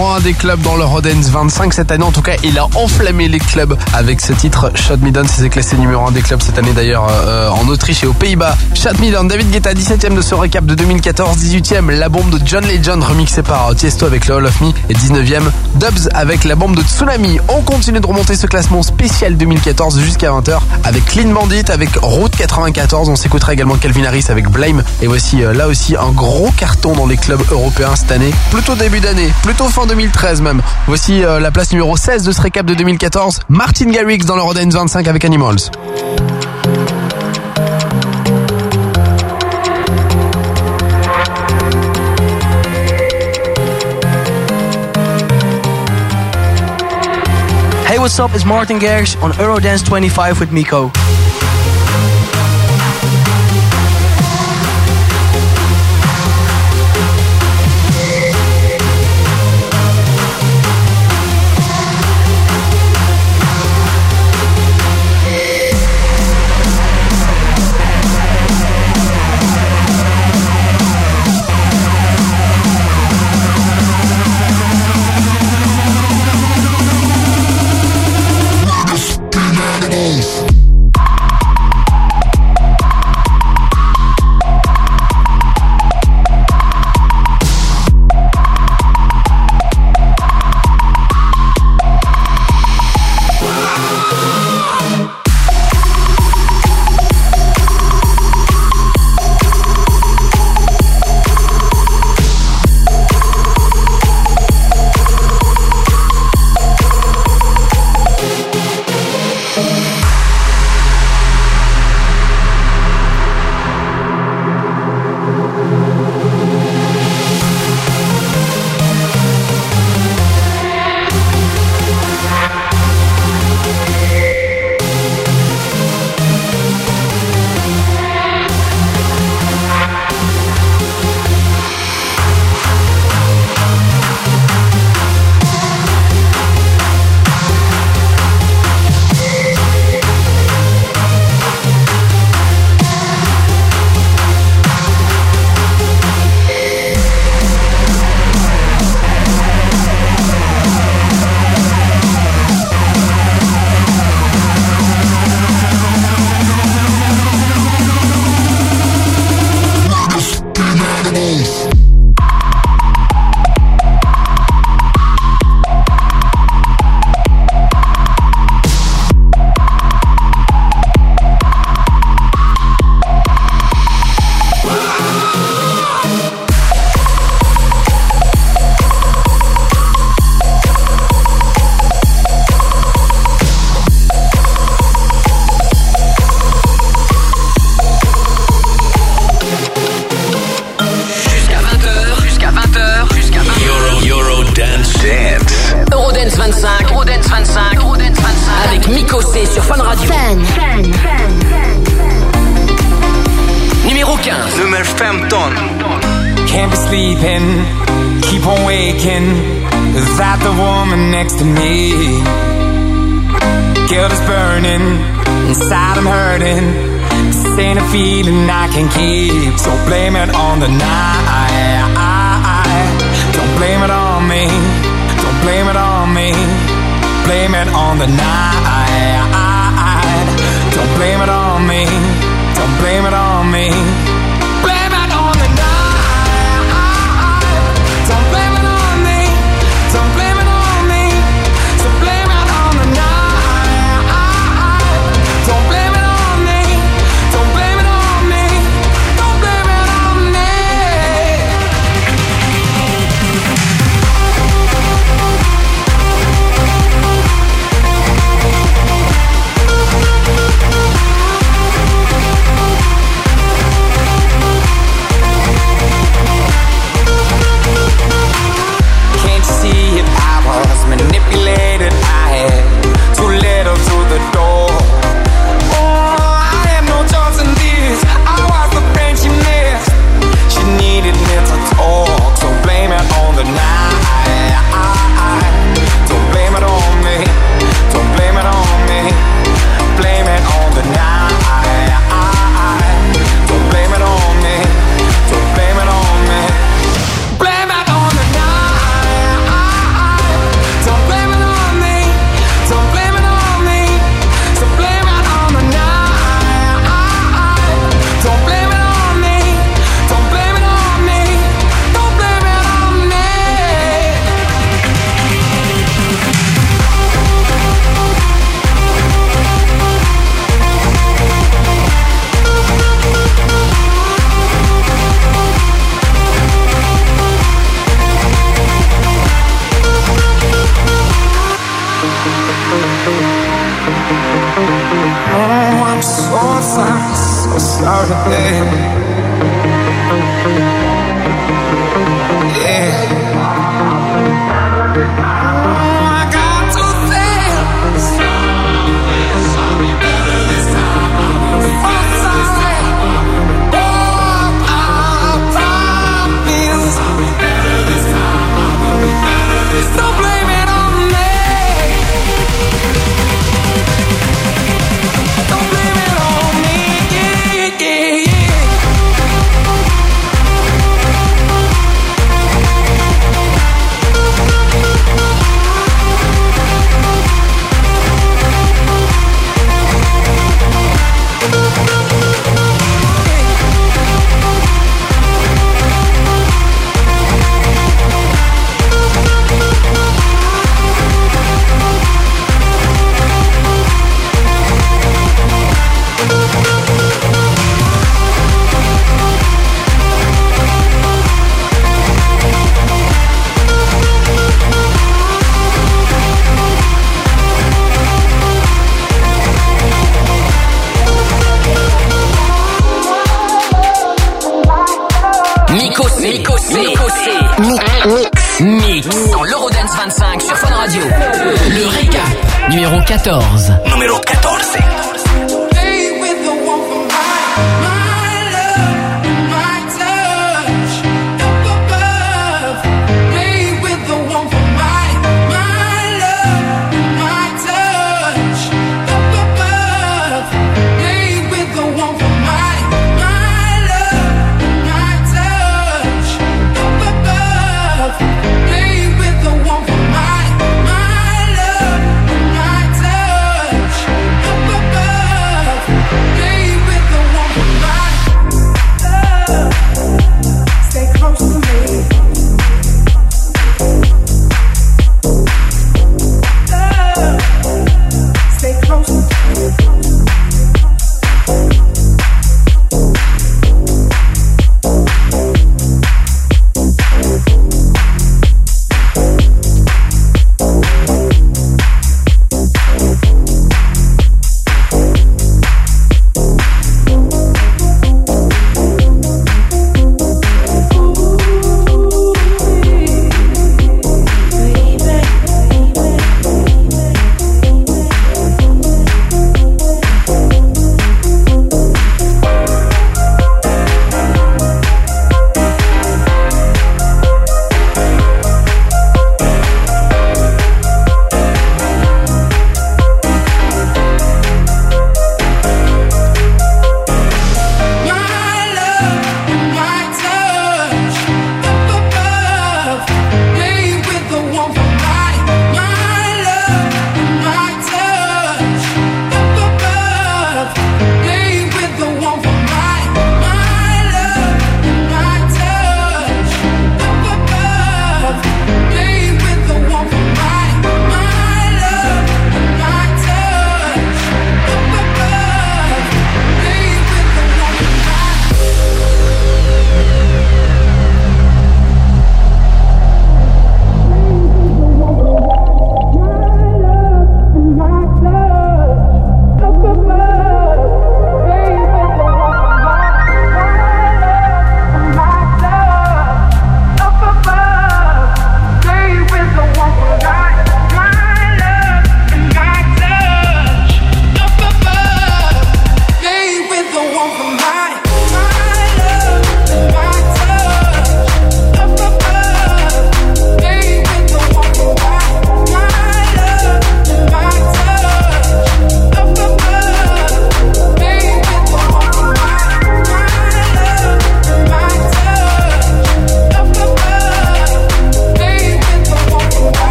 Numéro 0.00 0.16
1 0.16 0.20
des 0.20 0.32
clubs 0.32 0.62
dans 0.62 0.76
le 0.76 0.84
Rodens 0.84 1.28
25 1.30 1.74
cette 1.74 1.92
année. 1.92 2.04
En 2.04 2.12
tout 2.12 2.22
cas, 2.22 2.32
il 2.42 2.58
a 2.58 2.66
enflammé 2.74 3.28
les 3.28 3.38
clubs 3.38 3.76
avec 3.92 4.22
ce 4.22 4.32
titre 4.32 4.72
Shot 4.74 4.96
Me 4.98 5.10
Down. 5.10 5.26
Classé 5.50 5.76
numéro 5.76 6.06
1 6.06 6.12
des 6.12 6.22
clubs 6.22 6.40
cette 6.40 6.58
année 6.58 6.72
d'ailleurs 6.72 7.06
euh, 7.10 7.50
en 7.50 7.68
Autriche 7.68 8.02
et 8.04 8.06
aux 8.06 8.14
Pays-Bas. 8.14 8.56
Shot 8.74 8.94
Me. 9.00 9.10
David 9.28 9.50
Guetta 9.50 9.74
17ème 9.74 10.14
de 10.14 10.22
ce 10.22 10.34
récap 10.34 10.64
de 10.64 10.74
2014. 10.74 11.36
18ème, 11.36 11.90
la 11.90 12.08
bombe 12.08 12.30
de 12.30 12.40
John 12.46 12.64
Legend 12.66 13.02
remixée 13.02 13.42
par 13.42 13.74
Tiesto 13.74 14.06
avec 14.06 14.26
le 14.26 14.36
Hall 14.36 14.46
of 14.46 14.60
Me. 14.62 14.68
Et 14.88 14.94
19ème, 14.94 15.50
Dubs 15.74 16.08
avec 16.14 16.44
la 16.44 16.54
bombe 16.54 16.76
de 16.76 16.82
Tsunami. 16.82 17.38
On 17.48 17.60
continue 17.60 18.00
de 18.00 18.06
remonter 18.06 18.36
ce 18.36 18.46
classement 18.46 18.82
spécial 18.82 19.36
2014 19.36 20.00
jusqu'à 20.00 20.30
20h 20.30 20.60
avec 20.84 21.04
Clean 21.04 21.28
Bandit, 21.28 21.70
avec 21.70 21.90
Route 22.00 22.34
94. 22.36 23.10
On 23.10 23.16
s'écoutera 23.16 23.52
également 23.52 23.76
Calvin 23.76 24.04
Harris 24.04 24.26
avec 24.30 24.48
Blame. 24.48 24.82
Et 25.02 25.06
voici 25.06 25.42
euh, 25.42 25.52
là 25.52 25.68
aussi 25.68 25.94
un 25.96 26.10
gros 26.10 26.50
carton 26.56 26.94
dans 26.94 27.06
les 27.06 27.18
clubs 27.18 27.42
européens 27.50 27.96
cette 27.96 28.12
année. 28.12 28.30
Plutôt 28.50 28.74
début 28.76 29.00
d'année, 29.00 29.30
plutôt 29.42 29.68
fin 29.68 29.90
2013 30.00 30.40
même. 30.40 30.62
Voici 30.86 31.22
euh, 31.24 31.40
la 31.40 31.50
place 31.50 31.72
numéro 31.72 31.94
16 31.94 32.24
de 32.24 32.32
ce 32.32 32.40
récap 32.40 32.64
de 32.64 32.72
2014. 32.72 33.40
Martin 33.50 33.90
Garrix 33.90 34.20
dans 34.20 34.34
le 34.34 34.40
Rodens 34.40 34.70
25 34.70 35.06
avec 35.06 35.26
Animals. 35.26 35.58
Hey, 47.86 47.98
what's 47.98 48.18
up? 48.18 48.30
It's 48.34 48.46
Martin 48.46 48.78
Garrix 48.78 49.18
on 49.22 49.32
Eurodance 49.38 49.82
25 49.82 50.40
with 50.40 50.50
Miko. 50.50 50.90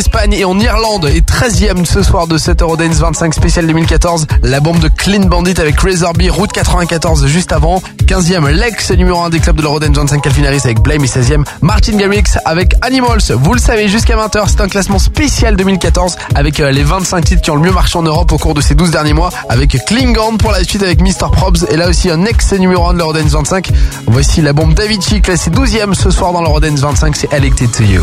Espagne 0.00 0.32
et 0.32 0.46
en 0.46 0.58
Irlande. 0.58 1.10
Et 1.14 1.20
13ème 1.20 1.84
ce 1.84 2.02
soir 2.02 2.26
de 2.26 2.38
7 2.38 2.62
Eurodance 2.62 2.94
25 2.94 3.34
spécial 3.34 3.66
2014. 3.66 4.26
La 4.42 4.60
bombe 4.60 4.78
de 4.78 4.88
Clean 4.88 5.26
Bandit 5.26 5.60
avec 5.60 5.78
Razor 5.78 6.14
route 6.30 6.52
94 6.52 7.26
juste 7.26 7.52
avant. 7.52 7.82
15e, 8.06 8.48
Lex, 8.48 8.92
numéro 8.92 9.20
1 9.20 9.28
des 9.28 9.40
clubs 9.40 9.56
de 9.56 9.60
l'Eurodance 9.60 9.94
25 9.94 10.26
finaliste 10.30 10.64
avec 10.64 10.80
Blame. 10.80 11.04
Et 11.04 11.06
16e. 11.06 11.44
Martin 11.60 11.98
Garrix 11.98 12.38
avec 12.46 12.76
Animals. 12.80 13.20
Vous 13.42 13.52
le 13.52 13.60
savez, 13.60 13.88
jusqu'à 13.88 14.16
20h, 14.16 14.44
c'est 14.48 14.62
un 14.62 14.68
classement 14.68 14.98
spécial 14.98 15.54
2014 15.54 16.16
avec 16.34 16.60
euh, 16.60 16.70
les 16.70 16.82
25 16.82 17.22
titres 17.22 17.42
qui 17.42 17.50
ont 17.50 17.56
le 17.56 17.62
mieux 17.62 17.72
marché 17.72 17.98
en 17.98 18.02
Europe 18.02 18.32
au 18.32 18.38
cours 18.38 18.54
de 18.54 18.62
ces 18.62 18.74
12 18.74 18.92
derniers 18.92 19.12
mois. 19.12 19.28
Avec 19.50 19.76
Klingon 19.84 20.38
pour 20.38 20.52
la 20.52 20.64
suite 20.64 20.82
avec 20.82 21.02
Mr. 21.02 21.30
Probs. 21.30 21.66
Et 21.70 21.76
là 21.76 21.90
aussi 21.90 22.08
un 22.08 22.24
ex 22.24 22.54
numéro 22.54 22.88
1 22.88 22.94
de 22.94 22.98
l'Eurodance 22.98 23.32
25. 23.32 23.70
Voici 24.06 24.40
la 24.40 24.54
bombe 24.54 24.72
Davichi 24.72 25.20
classée 25.20 25.50
12ème 25.50 25.92
ce 25.92 26.10
soir 26.10 26.32
dans 26.32 26.40
l'Eurodance 26.40 26.80
25. 26.80 27.14
C'est 27.14 27.34
Addicted 27.34 27.70
to 27.70 27.82
You. 27.84 28.02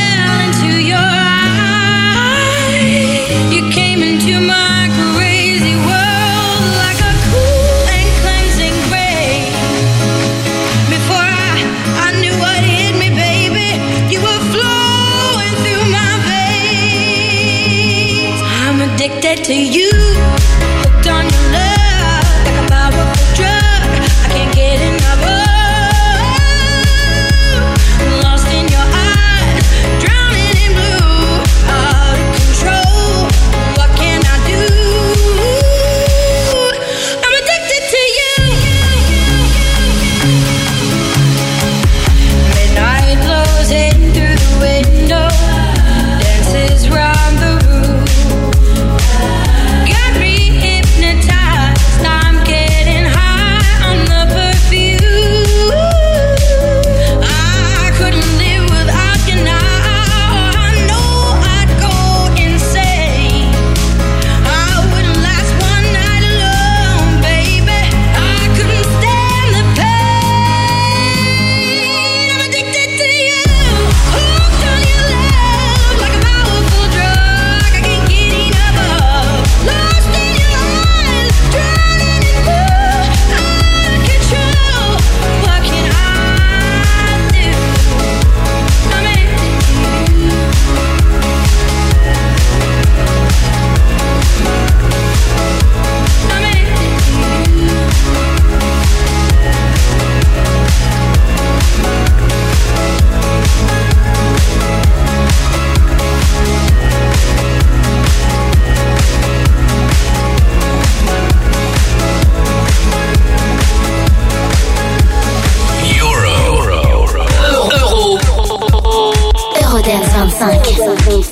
came 3.91 4.03
into 4.03 4.39
my 4.39 4.60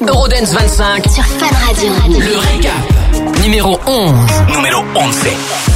Eurodance 0.08 0.54
25. 0.54 1.06
Sur 1.10 1.26
Fun 1.26 1.48
Radio. 1.68 1.92
Le 2.08 2.38
récap. 2.38 3.42
Numéro 3.42 3.78
11. 3.86 4.14
Numéro 4.56 4.84
11. 4.96 5.69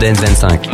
Eurodance 0.00 0.20
25. 0.20 0.68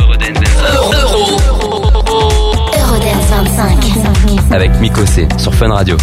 Eurodance 2.79 3.25
25. 3.31 4.51
Avec 4.51 4.79
Miko 4.79 5.03
C 5.03 5.27
sur 5.39 5.51
Fun 5.51 5.73
Radio. 5.73 5.97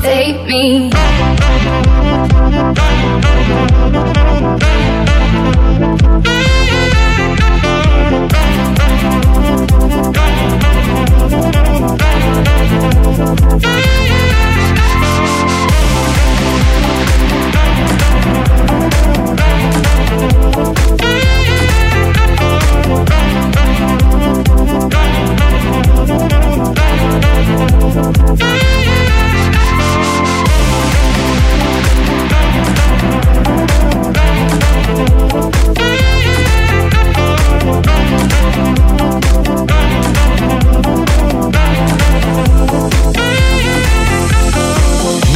Save 0.00 0.46
me. 0.46 0.92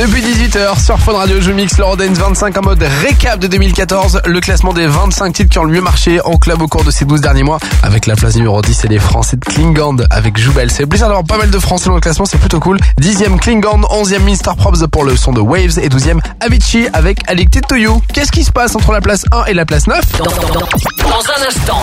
Depuis 0.06 0.22
18h 0.22 0.84
sur 0.84 0.98
Fun 1.00 1.12
Radio, 1.14 1.40
je 1.40 1.50
mixe 1.50 1.78
l'Eurodance 1.78 2.16
25 2.18 2.56
en 2.58 2.62
mode 2.62 2.82
récap 3.02 3.40
de 3.40 3.48
2014, 3.48 4.22
le 4.26 4.40
classement 4.40 4.72
des 4.72 4.86
25 4.86 5.32
titres 5.32 5.50
qui 5.50 5.58
ont 5.58 5.64
le 5.64 5.72
mieux 5.72 5.80
marché 5.80 6.20
en 6.24 6.36
club 6.36 6.62
au 6.62 6.68
cours 6.68 6.84
de 6.84 6.92
ces 6.92 7.04
12 7.04 7.20
derniers 7.20 7.42
mois, 7.42 7.58
avec 7.82 8.06
la 8.06 8.14
place 8.14 8.36
numéro 8.36 8.62
10 8.62 8.84
et 8.84 8.88
les 8.88 8.98
Français 9.00 9.36
de 9.36 9.44
Klingand 9.44 9.96
avec 10.10 10.36
Joubel. 10.38 10.70
C'est 10.70 10.86
plaisir 10.86 11.08
d'avoir 11.08 11.24
pas 11.24 11.38
mal 11.38 11.50
de 11.50 11.58
Français 11.58 11.86
dans 11.86 11.94
le 11.96 12.00
classement, 12.00 12.24
c'est 12.24 12.38
plutôt 12.38 12.60
cool. 12.60 12.78
10e 13.00 13.38
Klingand, 13.40 13.80
11e 13.80 14.20
Mr. 14.20 14.54
Props 14.56 14.84
pour 14.92 15.02
le 15.04 15.16
son 15.16 15.32
de 15.32 15.40
Waves 15.40 15.78
et 15.82 15.88
12e 15.88 16.20
Avicii 16.40 16.86
avec 16.92 17.18
Addicted 17.28 17.66
to 17.66 17.74
You. 17.74 18.00
Qu'est-ce 18.12 18.30
qui 18.30 18.44
se 18.44 18.52
passe 18.52 18.76
entre 18.76 18.92
la 18.92 19.00
place 19.00 19.24
1 19.32 19.46
et 19.46 19.54
la 19.54 19.66
place 19.66 19.88
9 19.88 20.00
Dans, 20.18 20.24
dans- 20.24 20.60
dans 20.60 21.22
un 21.36 21.48
instant, 21.48 21.82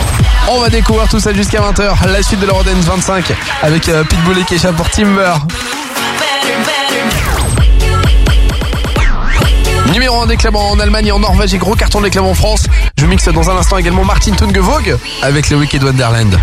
On 0.50 0.62
va 0.62 0.70
découvrir 0.70 1.08
tout 1.10 1.20
ça 1.20 1.34
jusqu'à 1.34 1.60
20h, 1.62 2.08
la 2.08 2.24
suite 2.24 2.40
de 2.40 2.46
l'Eurodance 2.46 2.86
25 2.86 3.34
avec 3.64 3.90
euh, 3.90 4.04
Pitbull 4.06 4.38
et 4.40 4.44
Kesha 4.44 4.72
pour 4.72 4.90
Timber. 4.90 5.34
Numéro 9.94 10.22
1 10.22 10.26
des 10.26 10.38
clubs 10.38 10.56
en 10.56 10.80
Allemagne 10.80 11.08
et 11.08 11.12
en 11.12 11.20
Norvège 11.20 11.54
et 11.54 11.58
gros 11.58 11.76
carton 11.76 12.02
des 12.02 12.10
clubs 12.10 12.26
en 12.26 12.34
France. 12.34 12.64
Je 12.98 13.06
mixe 13.06 13.28
dans 13.30 13.50
un 13.50 13.58
instant 13.58 13.78
également 13.78 14.04
Martin 14.04 14.32
Tungevogue 14.34 14.98
avec 15.22 15.50
le 15.50 15.58
Wicked 15.58 15.84
Wonderland. 15.84 16.38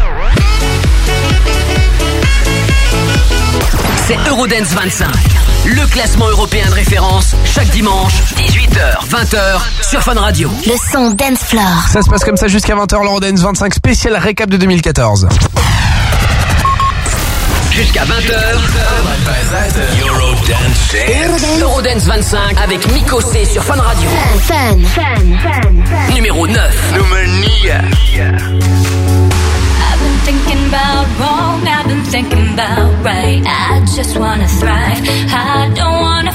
c'est 4.11 4.29
Eurodance 4.29 4.73
25. 4.75 5.07
Le 5.67 5.87
classement 5.87 6.29
européen 6.29 6.67
de 6.69 6.75
référence, 6.75 7.37
chaque 7.45 7.69
dimanche, 7.69 8.15
18h, 8.39 9.07
20h, 9.09 9.61
sur 9.89 10.03
Fun 10.03 10.15
Radio. 10.15 10.51
Le 10.67 10.73
son 10.93 11.11
Dance 11.11 11.45
Floor. 11.45 11.85
Ça 11.89 12.03
se 12.03 12.11
passe 12.11 12.25
comme 12.25 12.37
ça 12.37 12.49
jusqu'à 12.49 12.75
20h, 12.75 13.05
l'Eurodance 13.05 13.39
25 13.39 13.73
spécial 13.73 14.17
récap 14.17 14.51
de 14.51 14.57
2014. 14.57 15.29
Jusqu'à 17.81 18.05
20h, 18.05 18.35
Eurodance. 20.07 20.95
Eurodance 21.63 22.05
25 22.05 22.61
avec 22.63 22.93
Miko 22.93 23.23
C 23.23 23.47
sur 23.47 23.65
Fun 23.65 23.81
Radio. 23.81 24.07
Fun. 24.43 24.79
Fun. 24.85 25.03
Fun. 25.43 26.15
Numéro 26.15 26.47
9. 26.47 26.57
I've 29.81 29.99
been 29.99 30.19
thinking 30.25 30.67
about 30.69 31.07
wrong, 31.19 31.67
I've 31.67 31.89
been 31.89 32.05
thinking 32.05 32.53
about 32.53 33.03
right. 33.03 33.43
I 33.47 33.81
just 33.97 34.15
wanna 34.19 34.47
thrive, 34.47 35.01
I 35.33 35.71
don't 35.75 36.03
wanna 36.03 36.33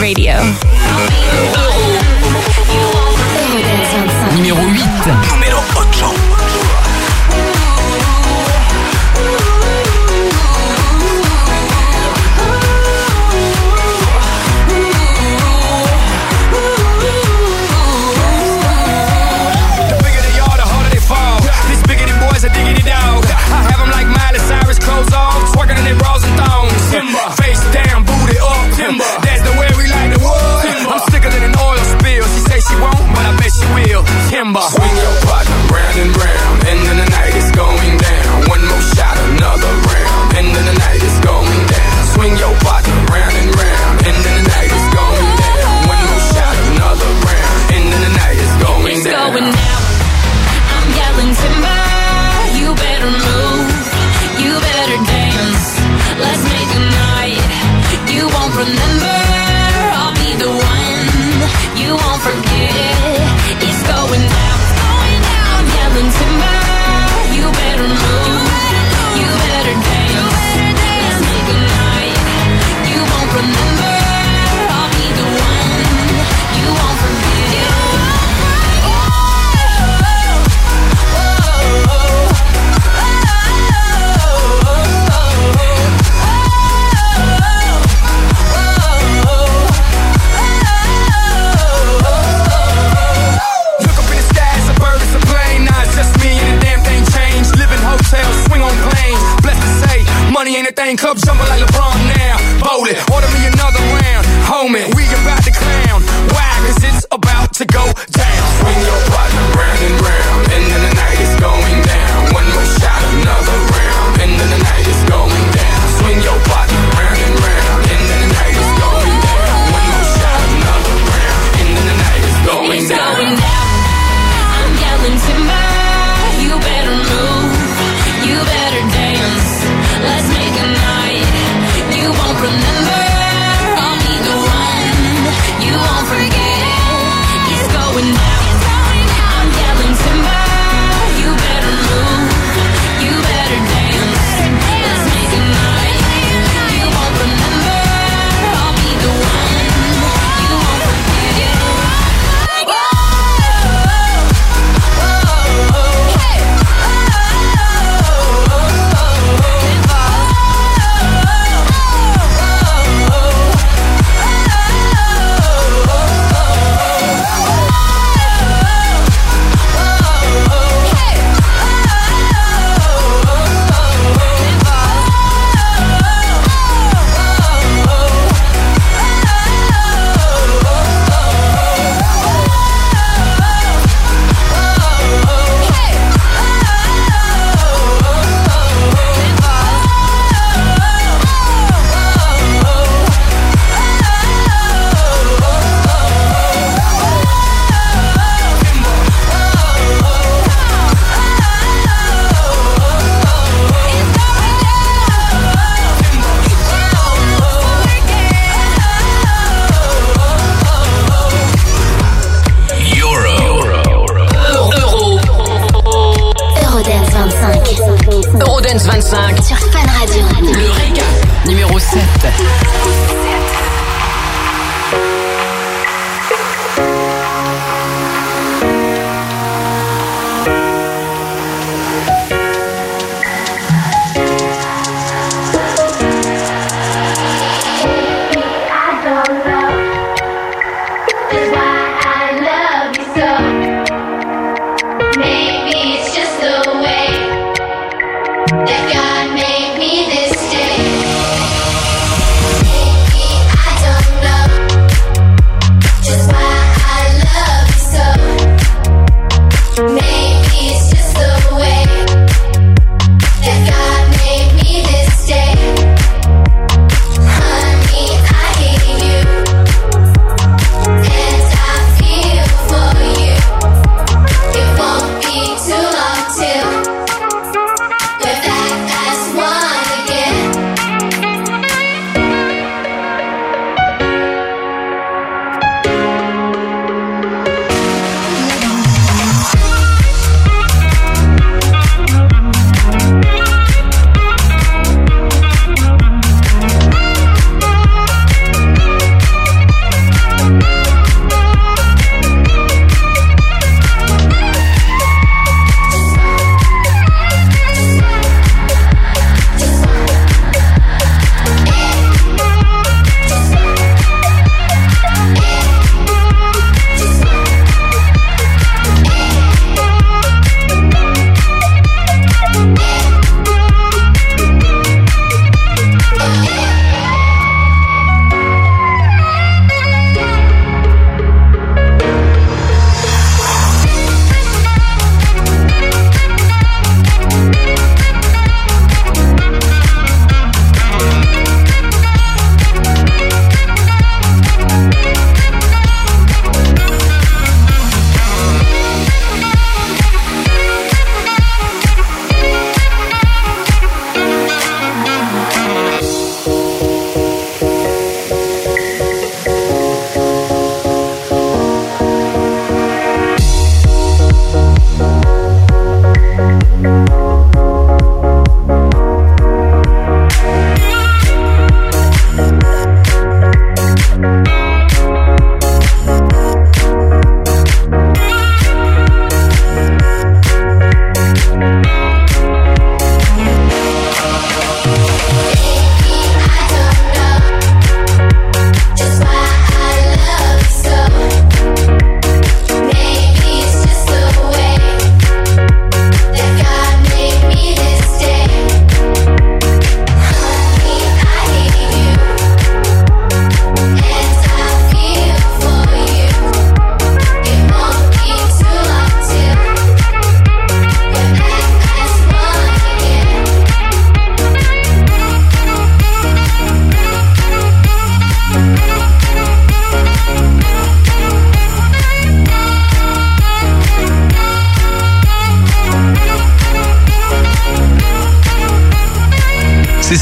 Radio. 0.00 0.71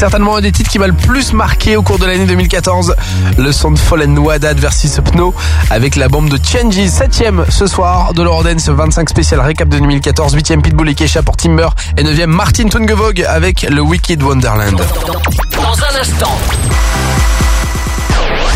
Certainement 0.01 0.37
un 0.37 0.41
des 0.41 0.51
titres 0.51 0.71
qui 0.71 0.79
m'a 0.79 0.87
le 0.87 0.93
plus 0.93 1.31
marqué 1.31 1.77
au 1.77 1.83
cours 1.83 1.99
de 1.99 2.07
l'année 2.07 2.25
2014. 2.25 2.95
Le 3.37 3.51
son 3.51 3.69
de 3.69 3.77
Fallen 3.77 4.17
Wadad 4.17 4.57
versus 4.57 4.99
Pno 4.99 5.31
avec 5.69 5.95
la 5.95 6.07
bombe 6.07 6.27
de 6.27 6.39
Changes, 6.43 6.73
7ème 6.73 7.43
ce 7.51 7.67
soir 7.67 8.11
de 8.15 8.23
l'Eurodance 8.23 8.67
25 8.67 9.07
spécial 9.07 9.39
récap 9.41 9.69
de 9.69 9.77
2014, 9.77 10.35
8ème 10.35 10.63
Pitbull 10.63 10.89
et 10.89 10.95
Kesha 10.95 11.21
pour 11.21 11.37
Timber 11.37 11.67
et 11.97 12.03
9ème 12.03 12.25
Martin 12.25 12.67
Tungevog 12.67 13.23
avec 13.29 13.61
le 13.61 13.81
Wicked 13.81 14.23
Wonderland. 14.23 14.81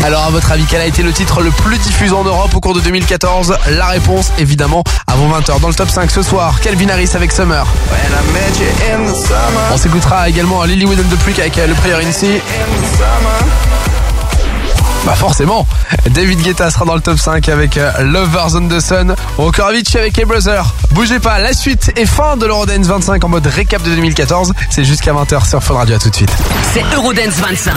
Alors 0.04 0.24
à 0.24 0.30
votre 0.30 0.52
avis, 0.52 0.64
quel 0.68 0.80
a 0.80 0.86
été 0.86 1.02
le 1.02 1.12
titre 1.12 1.42
le 1.42 1.50
plus 1.50 1.78
diffusé 1.78 2.12
en 2.12 2.22
Europe 2.24 2.54
au 2.54 2.60
cours 2.60 2.74
de 2.74 2.80
2014 2.80 3.56
La 3.70 3.86
réponse 3.86 4.30
évidemment 4.38 4.84
avant 5.06 5.28
20h 5.28 5.60
dans 5.60 5.68
le 5.68 5.74
top 5.74 5.88
5 5.88 6.10
ce 6.10 6.22
soir, 6.22 6.60
Calvin 6.60 6.88
Harris 6.88 7.10
avec 7.14 7.32
Summer. 7.32 7.66
On 9.72 9.76
s'écoutera 9.76 10.28
également 10.28 10.62
Lilywood 10.64 10.98
and 11.00 11.14
the 11.14 11.18
Prick 11.18 11.38
avec 11.38 11.58
euh, 11.58 11.66
le 11.66 11.74
Prayer 11.74 11.96
in 12.06 12.12
Sea. 12.12 12.40
Bah 15.06 15.14
forcément, 15.14 15.64
David 16.10 16.42
Guetta 16.42 16.68
sera 16.68 16.84
dans 16.84 16.96
le 16.96 17.00
top 17.00 17.16
5 17.16 17.48
avec 17.48 17.76
euh, 17.76 17.92
Lovers 18.02 18.56
on 18.56 18.66
the 18.66 18.80
Sun 18.80 19.14
ou 19.38 19.42
encore 19.44 19.68
Avicii 19.68 19.98
avec 19.98 20.18
A 20.18 20.24
Brother. 20.24 20.64
Bougez 20.90 21.20
pas, 21.20 21.38
la 21.38 21.52
suite 21.52 21.92
et 21.94 22.04
fin 22.04 22.36
de 22.36 22.44
l'Eurodance 22.44 22.88
25 22.88 23.22
en 23.22 23.28
mode 23.28 23.46
récap 23.46 23.80
de 23.84 23.94
2014. 23.94 24.52
C'est 24.68 24.82
jusqu'à 24.82 25.12
20h 25.12 25.48
sur 25.48 25.62
Fun 25.62 25.74
Radio, 25.74 25.94
à 25.94 25.98
tout 26.00 26.10
de 26.10 26.16
suite. 26.16 26.32
c'est 26.74 26.82
Eurodance 26.92 27.34
25. 27.34 27.72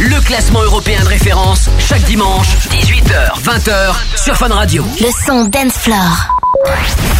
Le 0.00 0.20
classement 0.22 0.62
européen 0.62 0.98
de 1.04 1.08
référence, 1.08 1.70
chaque 1.78 2.02
dimanche, 2.02 2.48
18h, 2.72 3.40
20h, 3.44 3.94
sur 4.24 4.36
Fun 4.36 4.48
Radio. 4.48 4.84
Le 5.00 5.10
son 5.24 5.44
Dance 5.44 5.74
Floor. 5.74 6.28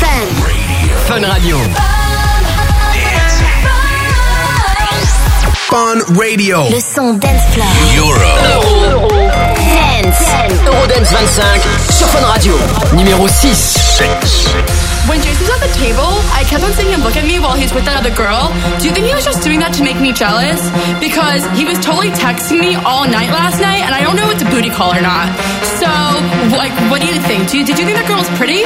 Fun. 0.01 0.06
Fun 1.06 1.26
Radio. 1.28 1.59
Fun 5.70 5.98
Radio. 6.18 6.59
Le 6.70 6.81
son 6.81 7.14
Dance 7.14 7.43
Floor. 7.52 7.68
Euro. 7.98 9.43
Eurodance 10.05 11.10
25, 11.12 11.62
sur 11.90 12.06
Fun 12.09 12.26
Radio. 12.26 12.59
Numéro 12.93 13.26
6. 13.26 13.74
When 15.09 15.18
Jason 15.22 15.47
was 15.47 15.62
at 15.62 15.66
the 15.66 15.78
table, 15.78 16.20
I 16.35 16.44
kept 16.44 16.62
on 16.62 16.72
seeing 16.74 16.90
him 16.90 17.01
look 17.01 17.16
at 17.16 17.24
me 17.24 17.39
while 17.39 17.56
he's 17.56 17.72
with 17.72 17.86
that 17.86 17.97
other 17.97 18.10
girl. 18.10 18.52
Do 18.81 18.86
you 18.86 18.93
think 18.93 19.06
he 19.06 19.14
was 19.14 19.24
just 19.24 19.43
doing 19.43 19.60
that 19.60 19.72
to 19.74 19.82
make 19.82 19.98
me 19.98 20.12
jealous? 20.12 20.60
Because 21.01 21.40
he 21.56 21.64
was 21.64 21.78
totally 21.81 22.10
texting 22.10 22.60
me 22.60 22.76
all 22.85 23.09
night 23.09 23.31
last 23.32 23.62
night, 23.62 23.81
and 23.81 23.94
I 23.94 24.02
don't 24.05 24.16
know 24.16 24.28
if 24.28 24.35
it's 24.36 24.43
a 24.44 24.51
booty 24.52 24.68
call 24.68 24.93
or 24.93 25.01
not. 25.01 25.32
So, 25.81 25.89
like, 26.52 26.76
what 26.93 27.01
do 27.01 27.09
you 27.09 27.16
think? 27.24 27.48
Do 27.48 27.56
you, 27.56 27.64
did 27.64 27.78
you 27.78 27.86
think 27.89 27.97
that 27.97 28.05
girl 28.05 28.20
was 28.20 28.28
pretty? 28.36 28.60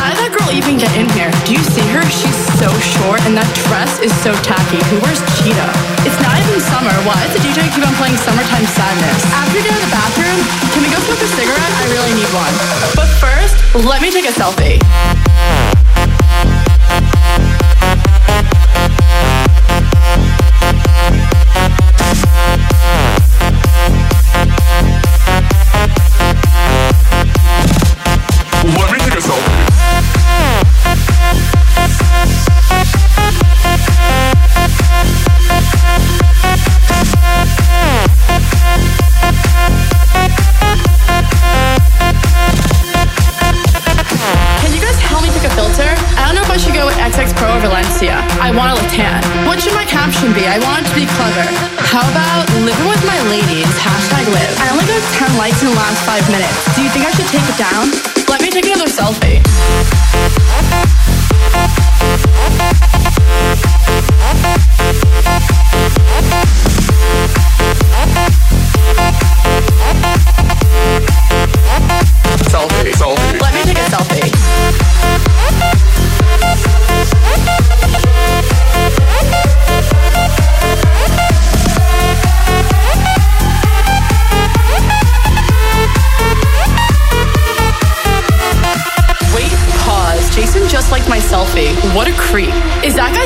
How 0.00 0.08
did 0.08 0.16
that 0.16 0.32
girl 0.32 0.48
even 0.48 0.80
get 0.80 0.88
in 0.96 1.04
here? 1.12 1.28
Do 1.44 1.52
you 1.52 1.60
see 1.60 1.84
her? 1.92 2.00
She's 2.08 2.40
so 2.56 2.72
short, 2.80 3.20
and 3.28 3.36
that 3.36 3.44
dress 3.68 4.00
is 4.00 4.08
so 4.24 4.32
tacky. 4.40 4.80
Who 4.88 4.96
wears 5.04 5.20
cheetah? 5.36 5.70
It's 6.08 6.16
not 6.24 6.40
even 6.40 6.56
summer. 6.72 6.92
Why 7.04 7.20
does 7.20 7.36
the 7.36 7.44
DJ 7.44 7.68
keep 7.68 7.84
on 7.84 7.92
playing 8.00 8.16
Summertime 8.16 8.64
Sadness? 8.64 9.20
After 9.28 9.60
get 9.60 9.68
out 9.68 9.76
of 9.76 9.84
the 9.84 9.92
bathroom, 9.92 10.40
can 10.72 10.80
we 10.80 10.88
go 10.88 10.96
smoke 11.04 11.20
a 11.20 11.28
cigarette? 11.36 11.74
I 11.76 11.84
really 11.92 12.16
need 12.16 12.32
one. 12.32 12.54
But 12.96 13.12
first, 13.20 13.60
let 13.84 14.00
me 14.00 14.08
take 14.08 14.24
a 14.24 14.32
selfie. 14.32 14.80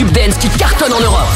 tubes 0.00 0.12
dance 0.12 0.36
qui 0.38 0.48
cartonnent 0.48 0.94
en 0.94 1.00
Europe. 1.00 1.28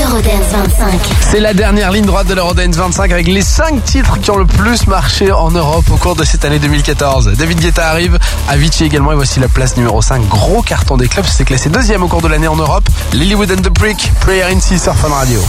Eurodance 0.00 0.46
25. 0.52 1.00
C'est 1.28 1.40
la 1.40 1.52
dernière 1.52 1.90
ligne 1.90 2.04
droite 2.04 2.28
de 2.28 2.34
l'Eurodance 2.34 2.76
25 2.76 3.10
avec 3.10 3.26
les 3.26 3.42
5 3.42 3.82
titres 3.82 4.20
qui 4.20 4.30
ont 4.30 4.36
le 4.36 4.46
plus 4.46 4.86
marché 4.86 5.32
en 5.32 5.50
Europe 5.50 5.86
au 5.90 5.96
cours 5.96 6.14
de 6.14 6.22
cette 6.22 6.44
année 6.44 6.60
2014. 6.60 7.32
David 7.36 7.58
Guetta 7.58 7.88
arrive, 7.88 8.16
Avicii 8.48 8.86
également 8.86 9.10
et 9.10 9.16
voici 9.16 9.40
la 9.40 9.48
place 9.48 9.76
numéro 9.76 10.00
5. 10.00 10.28
Gros 10.28 10.62
carton 10.62 10.96
des 10.96 11.08
clubs, 11.08 11.26
c'est 11.26 11.44
classé 11.44 11.68
deuxième 11.68 12.04
au 12.04 12.06
cours 12.06 12.22
de 12.22 12.28
l'année 12.28 12.48
en 12.48 12.56
Europe. 12.56 12.88
Lilywood 13.12 13.50
and 13.50 13.62
the 13.62 13.70
Prick, 13.70 14.12
Prayer 14.20 14.44
in 14.44 14.60
Sea 14.60 14.78
sur 14.78 14.94
Fun 14.94 15.08
Radio. 15.08 15.40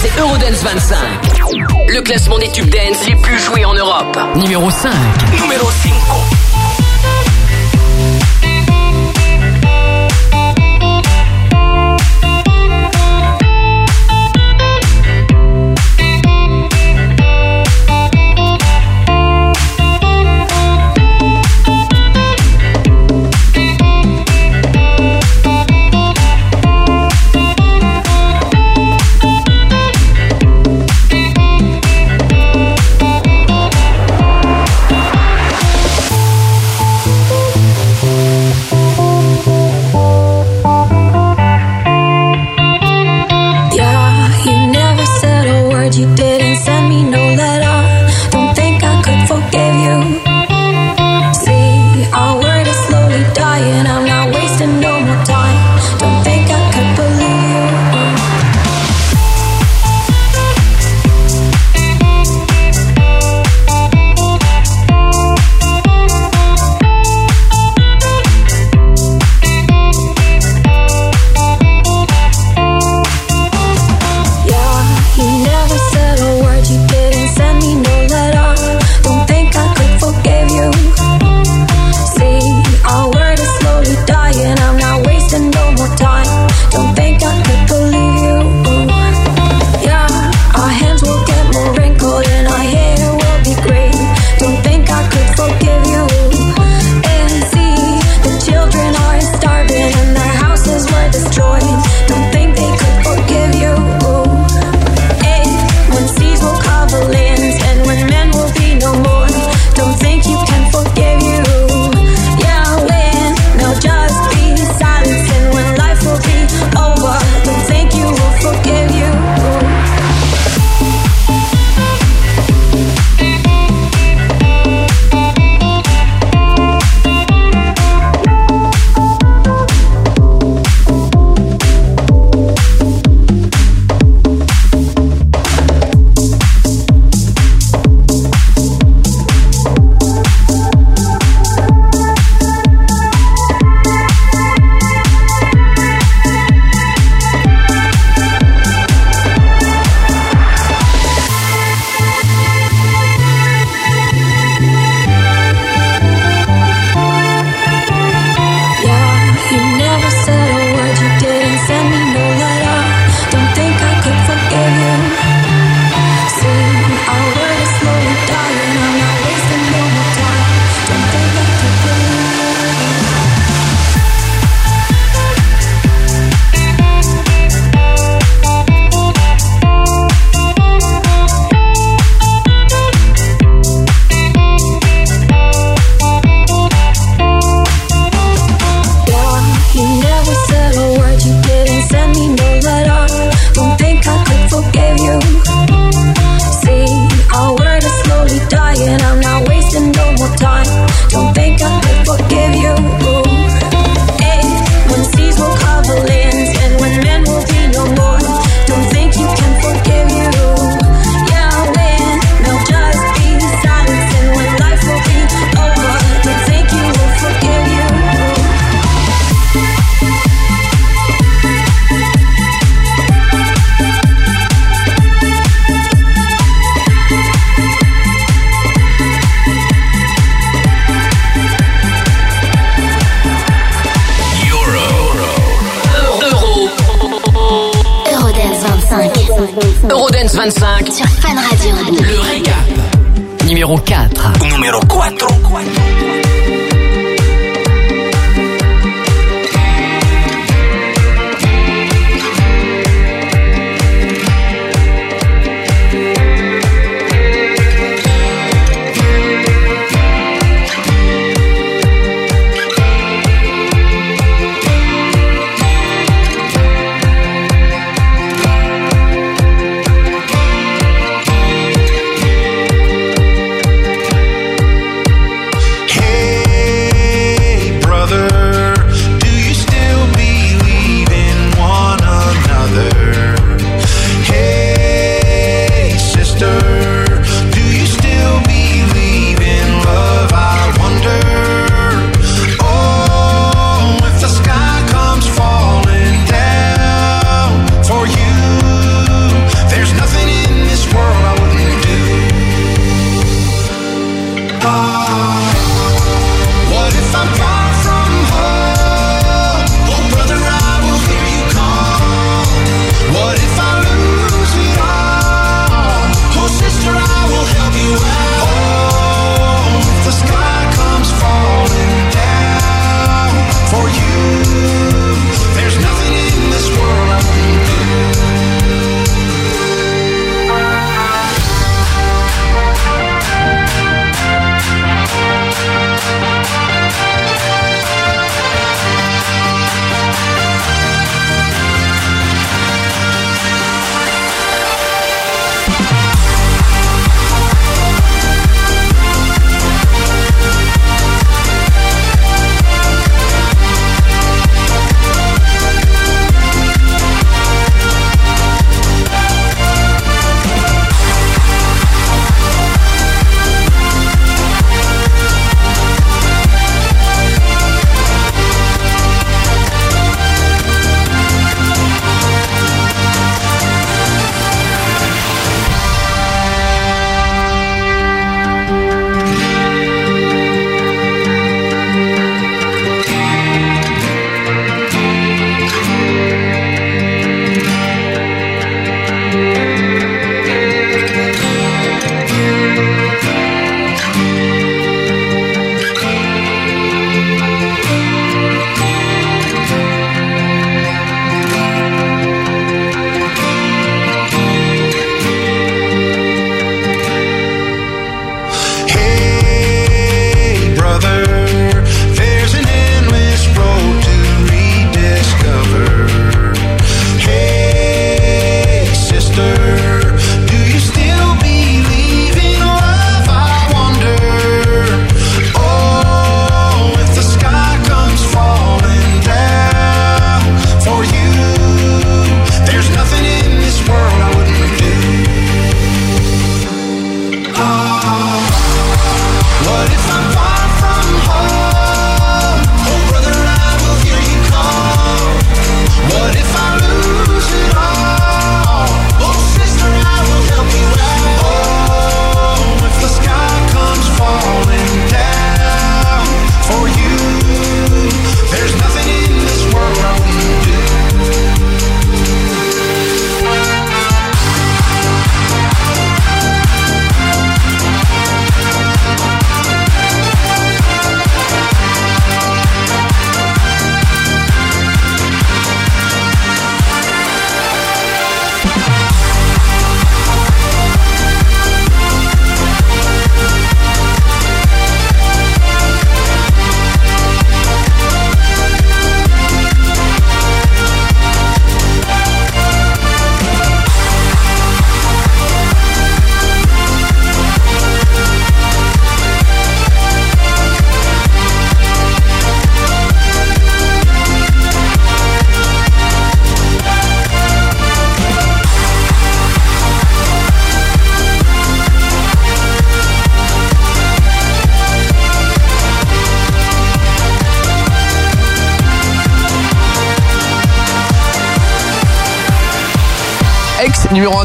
C'est 0.00 0.20
Eurodance 0.20 0.62
25. 0.62 0.96
Le 1.88 2.02
classement 2.02 2.38
des 2.38 2.52
tubes 2.52 2.70
dance 2.70 3.04
les 3.08 3.16
plus 3.16 3.40
joués 3.40 3.64
en 3.64 3.74
Europe. 3.74 4.16
Numéro 4.36 4.70
5. 4.70 4.92
Numéro 5.42 5.68
5. 5.82 6.49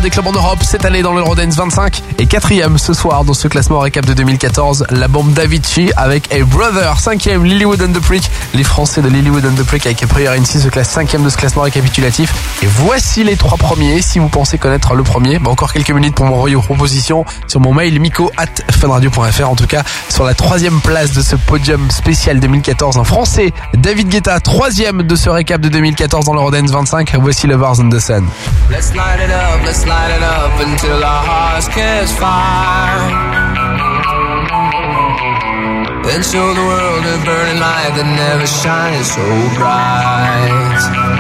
Des 0.06 0.12
clubs 0.12 0.28
en 0.28 0.34
Europe 0.34 0.60
cette 0.62 0.86
année 0.86 1.02
dans 1.02 1.14
l'Eurodance 1.14 1.56
25 1.56 2.04
et 2.20 2.28
quatrième 2.28 2.78
ce 2.78 2.94
soir 2.94 3.24
dans 3.24 3.34
ce 3.34 3.48
classement 3.48 3.80
récap 3.80 4.06
de 4.06 4.14
2014, 4.14 4.86
la 4.92 5.08
bombe 5.08 5.34
Davichi 5.34 5.90
avec 5.98 6.32
A 6.32 6.44
Brother, 6.44 7.00
cinquième 7.00 7.44
Lilywood 7.44 7.82
and 7.82 7.92
the 7.92 8.00
Prick, 8.00 8.30
les 8.54 8.64
Français 8.64 9.02
de 9.02 9.08
Lilywood 9.08 9.44
and 9.44 9.56
the 9.56 9.66
Prick 9.66 9.88
avec 9.88 10.04
A 10.04 10.06
Prayer 10.08 10.30
se 10.46 10.68
classent 10.68 10.92
cinquième 10.92 11.24
de 11.24 11.30
ce 11.30 11.38
classement 11.38 11.64
récapitulatif. 11.64 12.32
Et 12.62 12.68
voici 12.68 13.24
les 13.24 13.36
trois 13.36 13.58
premiers, 13.58 14.04
si 14.04 14.20
vous 14.20 14.30
pensez 14.30 14.60
connaître 14.60 14.94
le 14.94 15.02
premier, 15.02 15.40
encore 15.44 15.74
quelques 15.74 15.90
minutes 15.90 16.14
pour 16.14 16.28
m'envoyer 16.28 16.54
vos 16.54 16.62
propositions 16.62 17.26
sur 17.48 17.60
mon 17.60 17.74
mail 17.74 18.00
miko 18.00 18.32
at 18.38 18.46
funradio.fr 18.72 19.50
en 19.50 19.56
tout 19.56 19.68
cas 19.68 19.82
sur 20.10 20.24
la 20.24 20.36
troisième 20.36 20.82
place 20.82 21.14
de 21.14 21.24
ce 21.24 21.36
podium 21.36 21.90
spécial 21.90 22.40
2014 22.40 22.98
en 22.98 23.06
français, 23.06 23.54
David 23.74 24.10
Guetta, 24.10 24.40
troisième 24.40 25.02
de 25.02 25.16
ce 25.16 25.32
récap 25.32 25.62
de 25.62 25.70
2014 25.70 26.26
dans 26.26 26.36
l'Eurodance 26.36 26.70
25, 26.70 27.16
voici 27.20 27.48
le 27.48 27.58
Bars 27.58 27.80
on 27.80 27.90
the 27.90 28.00
Sun. 28.00 28.28
Let's 28.70 28.94
light 28.94 29.20
it 29.20 29.32
up, 29.32 29.66
let's 29.66 29.84
light 29.86 29.95
it 30.12 30.24
up 30.24 30.54
until 30.60 31.04
our 31.04 31.24
hearts 31.26 31.68
catch 31.68 32.12
fire. 32.22 33.06
Then 36.06 36.22
show 36.22 36.54
the 36.54 36.66
world 36.72 37.04
a 37.14 37.18
burning 37.26 37.60
light 37.60 37.92
that 37.98 38.06
never 38.06 38.46
shines 38.46 39.12
so 39.16 39.26
bright. 39.58 41.16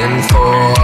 Dying 0.00 0.22
for. 0.28 0.79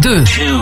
2. 0.00 0.55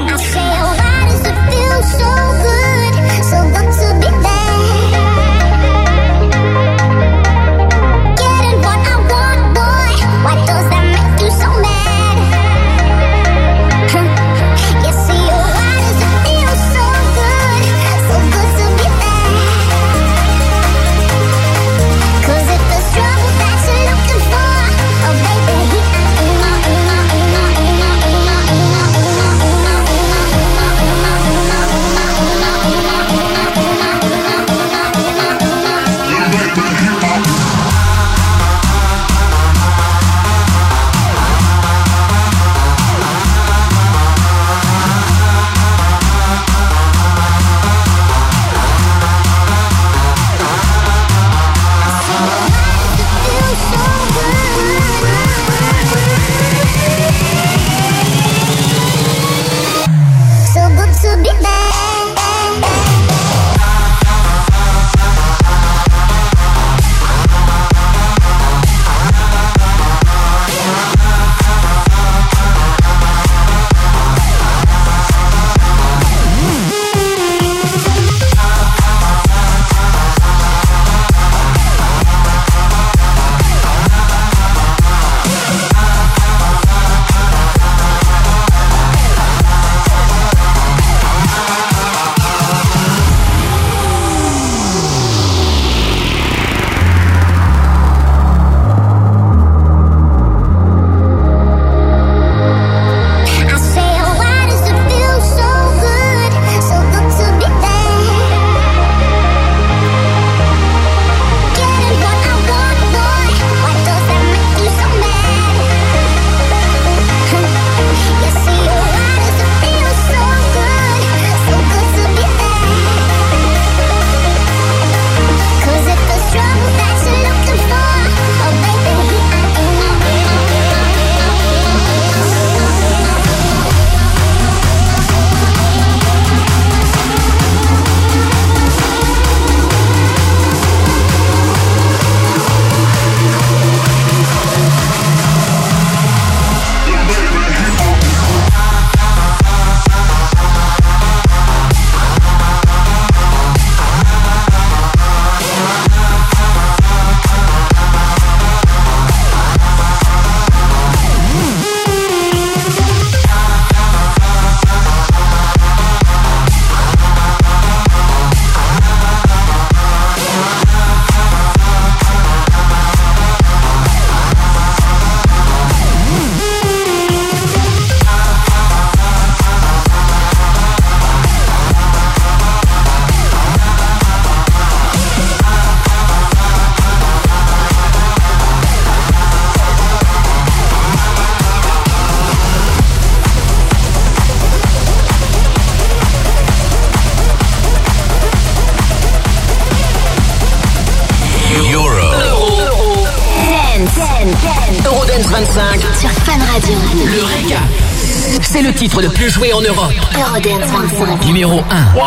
Titre 208.84 209.00
le 209.00 209.08
plus 209.08 209.30
joué 209.30 209.50
en 209.54 209.62
Europe. 209.62 209.92
Eurodance 210.14 210.70
25. 210.70 211.24
Numéro 211.24 211.60
1. 211.70 211.98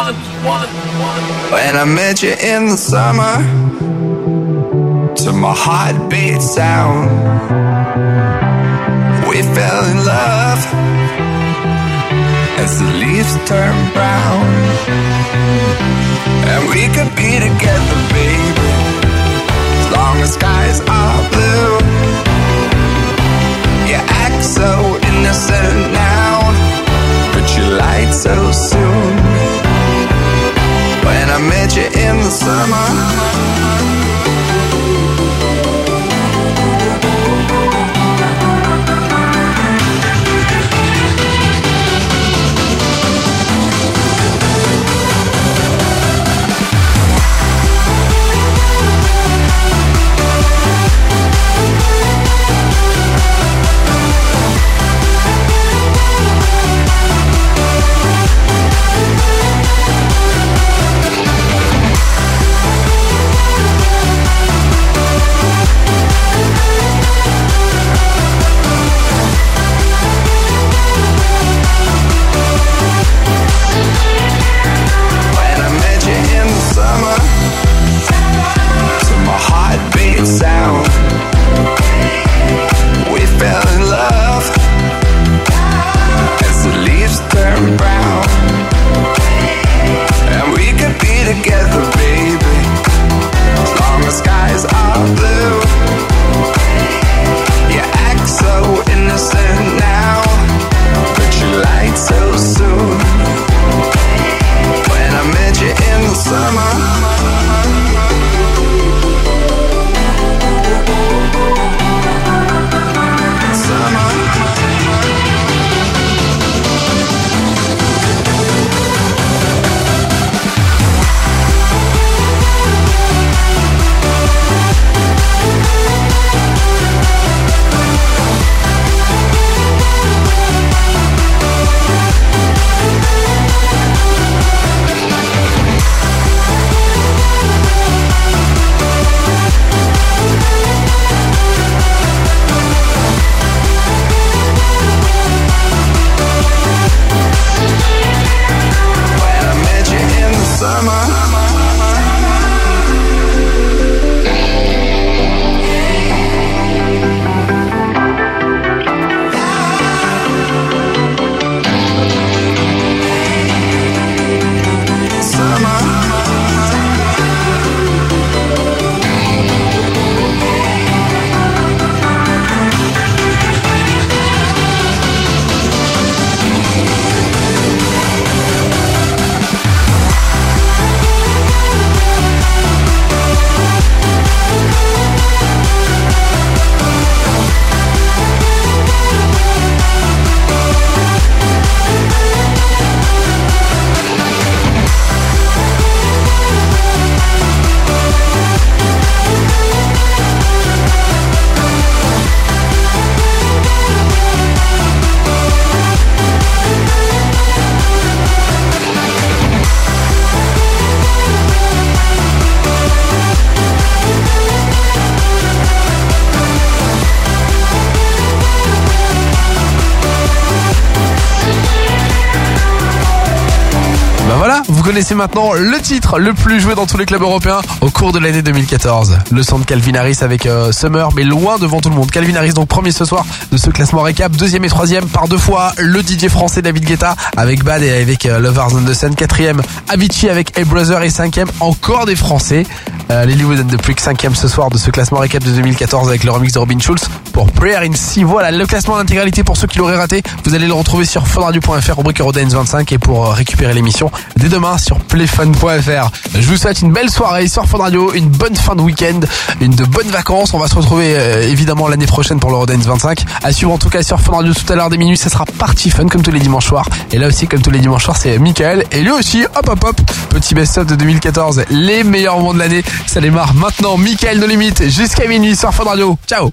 Connaissez 224.98 225.14
maintenant 225.14 225.54
le 225.54 225.80
titre 225.80 226.18
le 226.18 226.34
plus 226.34 226.60
joué 226.60 226.74
dans 226.74 226.88
tous 226.88 226.98
les 226.98 227.06
clubs 227.06 227.22
européens 227.22 227.62
au 227.82 227.92
cours 227.92 228.14
de 228.14 228.18
l'année 228.18 228.42
2014. 228.42 229.20
Le 229.30 229.44
son 229.44 229.60
de 229.60 229.64
Calvin 229.64 229.94
Harris 229.94 230.18
avec 230.22 230.48
euh, 230.48 230.72
Summer, 230.72 231.10
mais 231.16 231.24
loin 231.24 231.60
devant 231.60 231.82
tout 231.82 231.90
le 231.90 231.96
monde. 231.96 232.10
Calvin 232.10 232.36
Harris 232.36 232.54
donc 232.54 232.68
premier 232.68 232.90
ce 232.90 233.06
soir 233.06 233.24
de 233.52 233.58
ce 233.58 233.70
classement 233.70 234.02
récap, 234.02 234.36
deuxième 234.36 234.66
et 234.66 234.70
troisième 234.70 235.06
par 235.06 235.28
deux 235.28 235.38
fois 235.38 235.72
le 235.78 236.00
DJ 236.02 236.30
français 236.30 236.64
David 236.64 236.84
Guetta 236.84 237.16
avec 237.36 237.64
Bad 237.64 237.84
et 237.84 237.92
avec 237.92 238.26
euh, 238.26 238.40
Lovers 238.40 238.70
on 238.74 238.84
the 238.86 238.96
Sun, 238.96 239.14
quatrième 239.14 239.62
Avicii 239.88 240.30
avec 240.30 240.58
A 240.58 240.64
Brother 240.64 241.04
et 241.04 241.12
cinquième 241.12 241.50
encore 241.60 242.08
des 242.08 242.16
Français. 242.16 242.66
Euh, 243.12 243.24
Lilywood 243.26 243.60
and 243.60 243.68
the 243.68 243.80
Prick, 243.80 244.00
cinquième 244.00 244.34
ce 244.34 244.48
soir 244.48 244.72
de 244.72 244.80
ce 244.80 244.90
classement 244.90 245.20
récap 245.20 245.44
de 245.44 245.52
2014 245.52 246.10
avec 246.10 246.24
le 246.24 246.32
remix 246.32 246.54
de 246.54 246.60
Robin 246.60 246.80
Schulz 246.80 247.08
pour 247.38 247.52
Prayer 247.52 247.78
in 247.88 247.94
Sea. 247.94 248.24
Voilà 248.24 248.50
le 248.50 248.66
classement 248.66 248.96
en 248.96 249.44
pour 249.46 249.58
ceux 249.58 249.68
qui 249.68 249.78
l'auraient 249.78 249.96
raté. 249.96 250.24
Vous 250.44 250.56
allez 250.56 250.66
le 250.66 250.74
retrouver 250.74 251.06
sur 251.06 251.28
funradio.fr, 251.28 251.96
rubrique 251.96 252.20
Eurodance 252.20 252.54
25 252.54 252.92
et 252.94 252.98
pour 252.98 253.28
euh, 253.28 253.30
récupérer 253.30 253.76
l'émission 253.76 254.10
dès 254.38 254.50
demain 254.50 254.80
sur 254.80 254.98
playfun.fr. 255.02 256.10
Je 256.34 256.48
vous 256.48 256.58
souhaite 256.58 256.82
une 256.82 256.92
belle 256.92 257.12
soirée 257.12 257.48
sur 257.48 257.68
Fun 257.68 257.78
Radio, 257.78 258.12
une 258.16 258.28
bonne 258.28 258.56
fin 258.56 258.76
de 258.76 258.82
week-end, 258.82 259.20
une 259.62 259.76
de 259.76 259.86
bonnes 259.86 260.08
vacances. 260.08 260.56
On 260.56 260.58
va 260.58 260.68
se 260.68 260.74
retrouver 260.74 261.16
euh, 261.16 261.44
évidemment 261.44 261.88
l'année 261.88 262.08
prochaine 262.08 262.40
pour 262.40 262.50
l'Eurodance 262.50 262.86
25. 262.86 263.24
À 263.44 263.54
suivre 263.54 263.72
en 263.72 263.78
tout 263.78 263.90
cas 263.90 264.02
sur 264.02 264.20
Fun 264.20 264.38
Radio 264.38 264.56
tout 264.56 264.74
à 264.74 264.76
l'heure 264.76 264.90
des 264.90 264.98
minuit, 264.98 265.16
ça 265.16 265.30
sera 265.30 265.46
partie 265.46 265.92
fun 265.92 266.08
comme 266.08 266.24
tous 266.24 266.32
les 266.32 266.40
dimanches 266.40 266.66
soirs. 266.66 266.90
Et 267.12 267.20
là 267.20 267.28
aussi 267.28 267.48
comme 267.48 267.62
tous 267.62 267.70
les 267.70 267.80
dimanches 267.80 268.06
soirs, 268.06 268.18
c'est 268.18 268.40
Michael 268.40 268.84
et 268.92 269.02
lui 269.02 269.12
aussi, 269.12 269.44
hop 269.44 269.70
hop 269.70 269.84
hop, 269.84 270.02
petit 270.30 270.56
best-of 270.56 270.88
de 270.88 270.96
2014, 270.96 271.66
les 271.70 272.04
meilleurs 272.04 272.38
moments 272.38 272.56
de 272.56 272.60
l'année. 272.60 272.82
Ça 273.06 273.22
démarre 273.22 273.54
maintenant, 273.54 273.96
Michael 273.96 274.40
No 274.40 274.48
Limite 274.48 274.90
jusqu'à 274.90 275.28
minuit 275.28 275.56
sur 275.56 275.72
Fun 275.72 275.84
Radio. 275.84 276.18
Ciao 276.28 276.50